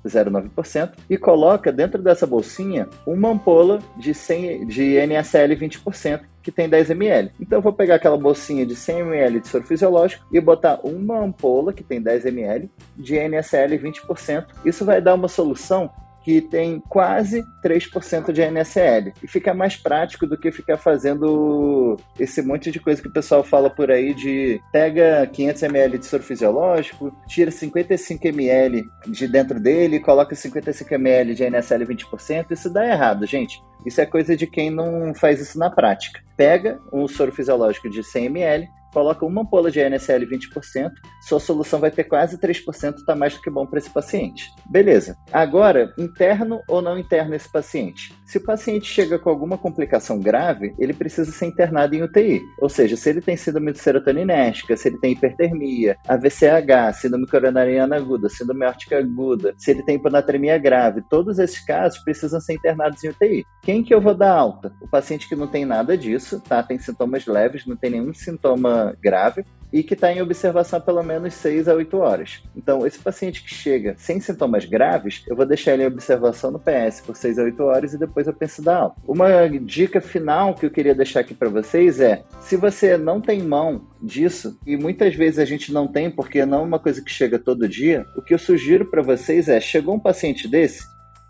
0,9% 0.10 0.92
e 1.10 1.18
coloca 1.18 1.72
dentro 1.72 2.02
dessa 2.02 2.28
bolsinha 2.28 2.88
uma 3.06 3.30
ampola 3.30 3.80
de, 3.98 4.14
100, 4.14 4.68
de 4.68 4.96
NSL 4.98 5.56
20%, 5.56 6.22
que 6.42 6.52
tem 6.52 6.68
10 6.68 6.90
ml. 6.90 7.32
Então 7.40 7.60
eu 7.60 7.62
vou 7.62 7.72
pegar 7.72 7.96
aquela 7.96 8.18
bolsinha 8.18 8.66
de 8.66 8.76
100 8.76 9.00
ml 9.00 9.40
de 9.40 9.48
soro 9.48 9.64
fisiológico 9.64 10.26
e 10.32 10.40
botar 10.42 10.80
uma 10.84 11.20
ampola 11.20 11.72
que 11.72 11.84
tem 11.84 12.02
10 12.02 12.26
ml 12.26 12.70
de 12.98 13.16
NSL 13.16 13.78
20%. 13.80 14.46
Isso 14.66 14.84
vai 14.84 15.02
dar 15.02 15.14
uma 15.14 15.28
solução 15.28 15.90
que 16.24 16.42
tem 16.42 16.80
quase 16.80 17.44
3% 17.64 18.32
de 18.32 18.42
NSL. 18.42 19.14
E 19.22 19.28
fica 19.28 19.54
mais 19.54 19.76
prático 19.76 20.26
do 20.26 20.38
que 20.38 20.52
ficar 20.52 20.78
fazendo 20.78 21.98
esse 22.20 22.42
monte 22.42 22.72
de 22.72 22.80
coisa 22.80 23.02
que 23.02 23.08
o 23.08 23.14
pessoal 23.14 23.44
fala 23.44 23.70
por 23.70 23.92
aí 23.92 24.14
de 24.14 24.60
pega 24.72 25.28
500 25.28 25.64
ml 25.64 25.98
de 25.98 26.06
soro 26.06 26.24
fisiológico, 26.24 27.14
tira 27.28 27.52
55 27.52 28.28
ml 28.28 28.86
de 29.08 29.28
dentro 29.28 29.60
dele, 29.60 30.00
coloca 30.00 30.36
55 30.36 30.94
ml 30.94 31.36
de 31.36 31.44
NSL 31.44 31.86
20%. 31.86 32.52
Isso 32.52 32.70
dá 32.70 32.88
errado, 32.88 33.26
gente. 33.26 33.62
Isso 33.86 34.00
é 34.00 34.06
coisa 34.06 34.36
de 34.36 34.48
quem 34.48 34.70
não 34.70 35.14
faz 35.14 35.42
isso 35.42 35.60
na 35.60 35.70
prática. 35.70 36.22
Pega 36.38 36.80
um 36.92 37.08
soro 37.08 37.32
fisiológico 37.32 37.90
de 37.90 38.04
100 38.04 38.26
ml, 38.28 38.68
coloca 38.94 39.26
uma 39.26 39.42
ampola 39.42 39.72
de 39.72 39.80
NSL 39.80 40.26
20%, 40.28 40.92
sua 41.28 41.40
solução 41.40 41.80
vai 41.80 41.92
ter 41.92 42.04
quase 42.04 42.38
3%, 42.38 42.96
está 42.96 43.16
mais 43.16 43.34
do 43.34 43.42
que 43.42 43.50
bom 43.50 43.66
para 43.66 43.80
esse 43.80 43.90
paciente. 43.90 44.50
Beleza. 44.66 45.18
Agora, 45.32 45.94
interno 45.98 46.62
ou 46.68 46.82
não 46.82 46.98
interno 46.98 47.36
esse 47.36 47.52
paciente? 47.52 48.14
Se 48.26 48.38
o 48.38 48.44
paciente 48.44 48.86
chega 48.86 49.20
com 49.20 49.30
alguma 49.30 49.58
complicação 49.58 50.20
grave, 50.20 50.74
ele 50.80 50.94
precisa 50.94 51.32
ser 51.32 51.46
internado 51.46 51.96
em 51.96 52.04
UTI. 52.04 52.42
Ou 52.60 52.70
seja, 52.70 52.96
se 52.96 53.10
ele 53.10 53.22
tem 53.22 53.38
síndrome 53.38 53.72
de 53.72 53.80
serotoninérgica, 53.80 54.76
se 54.76 54.88
ele 54.88 55.00
tem 55.00 55.12
hipertermia, 55.12 55.98
AVCH, 56.08 56.96
síndrome 57.00 57.28
coronariana 57.28 57.96
aguda, 57.96 58.30
síndrome 58.30 58.66
órtica 58.66 58.98
aguda, 58.98 59.54
se 59.58 59.72
ele 59.72 59.84
tem 59.84 59.96
hiponatremia 59.96 60.58
grave, 60.58 61.04
todos 61.10 61.40
esses 61.40 61.60
casos 61.64 62.00
precisam 62.00 62.40
ser 62.40 62.54
internados 62.54 63.04
em 63.04 63.10
UTI. 63.10 63.46
Quem 63.62 63.84
que 63.84 63.94
eu 63.94 64.02
vou 64.02 64.16
dar 64.16 64.32
alta? 64.32 64.74
O 64.82 64.88
paciente 64.88 65.28
que 65.28 65.36
não 65.36 65.48
tem 65.48 65.66
nada 65.66 65.98
disso, 65.98 66.42
tá? 66.42 66.62
Tem 66.64 66.78
sintomas 66.80 67.26
leves, 67.26 67.66
não 67.66 67.76
tem 67.76 67.92
nenhum 67.92 68.14
sintoma 68.14 68.83
grave, 69.02 69.46
e 69.74 69.82
que 69.82 69.96
está 69.96 70.14
em 70.14 70.22
observação 70.22 70.80
pelo 70.80 71.02
menos 71.02 71.34
6 71.34 71.68
a 71.68 71.74
8 71.74 71.98
horas. 71.98 72.44
Então, 72.56 72.86
esse 72.86 73.00
paciente 73.00 73.44
que 73.44 73.52
chega 73.52 73.96
sem 73.98 74.20
sintomas 74.20 74.66
graves, 74.66 75.24
eu 75.28 75.36
vou 75.36 75.48
deixar 75.48 75.74
ele 75.74 75.84
em 75.84 75.88
observação 75.88 76.52
no 76.52 76.60
PS 76.60 77.02
por 77.02 77.16
6 77.16 77.40
a 77.40 77.44
8 77.44 77.64
horas 77.64 77.94
e 77.94 77.98
depois 77.98 78.28
eu 78.28 78.34
penso 78.34 78.62
dar 78.62 78.78
alta. 78.78 79.02
Uma 79.08 79.50
dica 79.50 80.00
final 80.00 80.54
que 80.54 80.68
eu 80.68 80.70
queria 80.70 80.94
deixar 80.94 81.22
aqui 81.22 81.34
para 81.34 81.50
vocês 81.50 82.00
é: 82.00 82.24
se 82.40 82.56
você 82.56 82.98
não 82.98 83.20
tem 83.20 83.42
mão 83.42 83.88
disso, 84.00 84.60
e 84.68 84.78
muitas 84.78 85.16
vezes 85.16 85.40
a 85.40 85.46
gente 85.46 85.74
não 85.74 85.88
tem 85.88 86.12
porque 86.12 86.46
não 86.46 86.60
é 86.60 86.64
uma 86.64 86.80
coisa 86.80 87.02
que 87.02 87.12
chega 87.12 87.40
todo 87.40 87.68
dia, 87.68 88.06
o 88.16 88.22
que 88.22 88.34
eu 88.36 88.40
sugiro 88.40 88.86
para 88.86 89.02
vocês 89.02 89.50
é: 89.50 89.60
chegou 89.60 89.96
um 89.96 90.00
paciente 90.00 90.48
desse, 90.48 90.86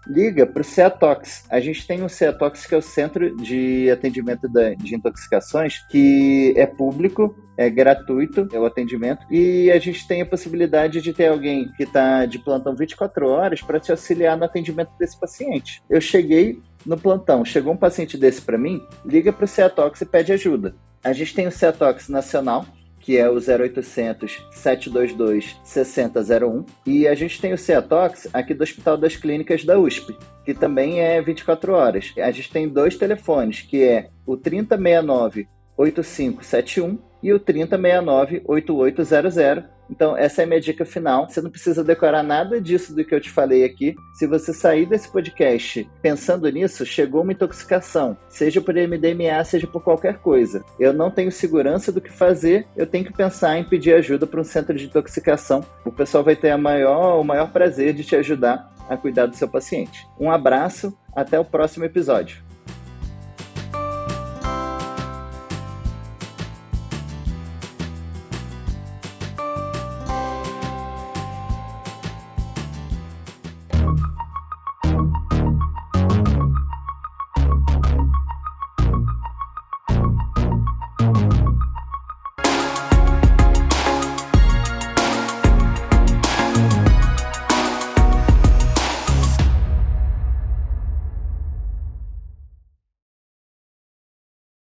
liga 0.07 0.45
para 0.45 0.61
o 0.61 0.63
CEATOX. 0.63 1.45
A 1.49 1.59
gente 1.59 1.85
tem 1.85 2.03
o 2.03 2.09
CEATOX, 2.09 2.65
que 2.65 2.75
é 2.75 2.77
o 2.77 2.81
Centro 2.81 3.35
de 3.37 3.89
Atendimento 3.89 4.47
de 4.77 4.95
Intoxicações, 4.95 5.79
que 5.89 6.53
é 6.57 6.65
público, 6.65 7.35
é 7.57 7.69
gratuito, 7.69 8.47
é 8.51 8.59
o 8.59 8.65
atendimento, 8.65 9.25
e 9.29 9.71
a 9.71 9.79
gente 9.79 10.07
tem 10.07 10.21
a 10.21 10.25
possibilidade 10.25 11.01
de 11.01 11.13
ter 11.13 11.27
alguém 11.27 11.69
que 11.77 11.83
está 11.83 12.25
de 12.25 12.39
plantão 12.39 12.75
24 12.75 13.27
horas 13.27 13.61
para 13.61 13.79
te 13.79 13.91
auxiliar 13.91 14.37
no 14.37 14.45
atendimento 14.45 14.91
desse 14.99 15.19
paciente. 15.19 15.81
Eu 15.89 16.01
cheguei 16.01 16.59
no 16.85 16.97
plantão, 16.97 17.45
chegou 17.45 17.73
um 17.73 17.77
paciente 17.77 18.17
desse 18.17 18.41
para 18.41 18.57
mim, 18.57 18.81
liga 19.05 19.31
para 19.31 19.45
o 19.45 19.47
CEATOX 19.47 20.01
e 20.01 20.05
pede 20.05 20.33
ajuda. 20.33 20.75
A 21.03 21.13
gente 21.13 21.33
tem 21.33 21.47
o 21.47 21.51
CEATOX 21.51 22.09
nacional, 22.09 22.65
que 23.03 23.17
é 23.17 23.29
o 23.29 23.35
0800 23.35 24.47
722 24.51 25.57
6001. 25.63 26.65
E 26.85 27.07
a 27.07 27.13
gente 27.13 27.39
tem 27.39 27.53
o 27.53 27.57
CEATOX 27.57 28.29
aqui 28.33 28.53
do 28.53 28.63
Hospital 28.63 28.97
das 28.97 29.15
Clínicas 29.17 29.63
da 29.65 29.77
USP, 29.77 30.17
que 30.45 30.53
também 30.53 31.01
é 31.01 31.21
24 31.21 31.73
horas. 31.73 32.13
A 32.17 32.31
gente 32.31 32.49
tem 32.51 32.67
dois 32.67 32.95
telefones, 32.97 33.61
que 33.61 33.83
é 33.83 34.09
o 34.25 34.37
3069 34.37 35.47
8571 35.77 36.97
e 37.23 37.33
o 37.33 37.39
3069 37.39 38.43
8800 38.45 39.73
então, 39.89 40.17
essa 40.17 40.41
é 40.41 40.45
a 40.45 40.47
minha 40.47 40.61
dica 40.61 40.85
final. 40.85 41.29
Você 41.29 41.41
não 41.41 41.49
precisa 41.49 41.83
decorar 41.83 42.23
nada 42.23 42.59
disso 42.59 42.95
do 42.95 43.03
que 43.03 43.13
eu 43.13 43.21
te 43.21 43.29
falei 43.29 43.63
aqui. 43.63 43.95
Se 44.13 44.25
você 44.25 44.53
sair 44.53 44.85
desse 44.85 45.11
podcast 45.11 45.87
pensando 46.01 46.49
nisso, 46.49 46.85
chegou 46.85 47.21
uma 47.21 47.33
intoxicação, 47.33 48.17
seja 48.29 48.61
por 48.61 48.73
MDMA, 48.73 49.43
seja 49.43 49.67
por 49.67 49.83
qualquer 49.83 50.17
coisa. 50.19 50.63
Eu 50.79 50.93
não 50.93 51.11
tenho 51.11 51.31
segurança 51.31 51.91
do 51.91 52.01
que 52.01 52.11
fazer, 52.11 52.65
eu 52.75 52.87
tenho 52.87 53.05
que 53.05 53.13
pensar 53.13 53.57
em 53.57 53.63
pedir 53.63 53.93
ajuda 53.93 54.25
para 54.25 54.41
um 54.41 54.45
centro 54.45 54.75
de 54.75 54.85
intoxicação. 54.85 55.63
O 55.85 55.91
pessoal 55.91 56.23
vai 56.23 56.35
ter 56.35 56.55
maior, 56.57 57.19
o 57.19 57.23
maior 57.23 57.51
prazer 57.51 57.93
de 57.93 58.03
te 58.03 58.15
ajudar 58.15 58.73
a 58.89 58.97
cuidar 58.97 59.27
do 59.27 59.35
seu 59.35 59.47
paciente. 59.47 60.07
Um 60.19 60.31
abraço, 60.31 60.97
até 61.15 61.39
o 61.39 61.45
próximo 61.45 61.85
episódio. 61.85 62.52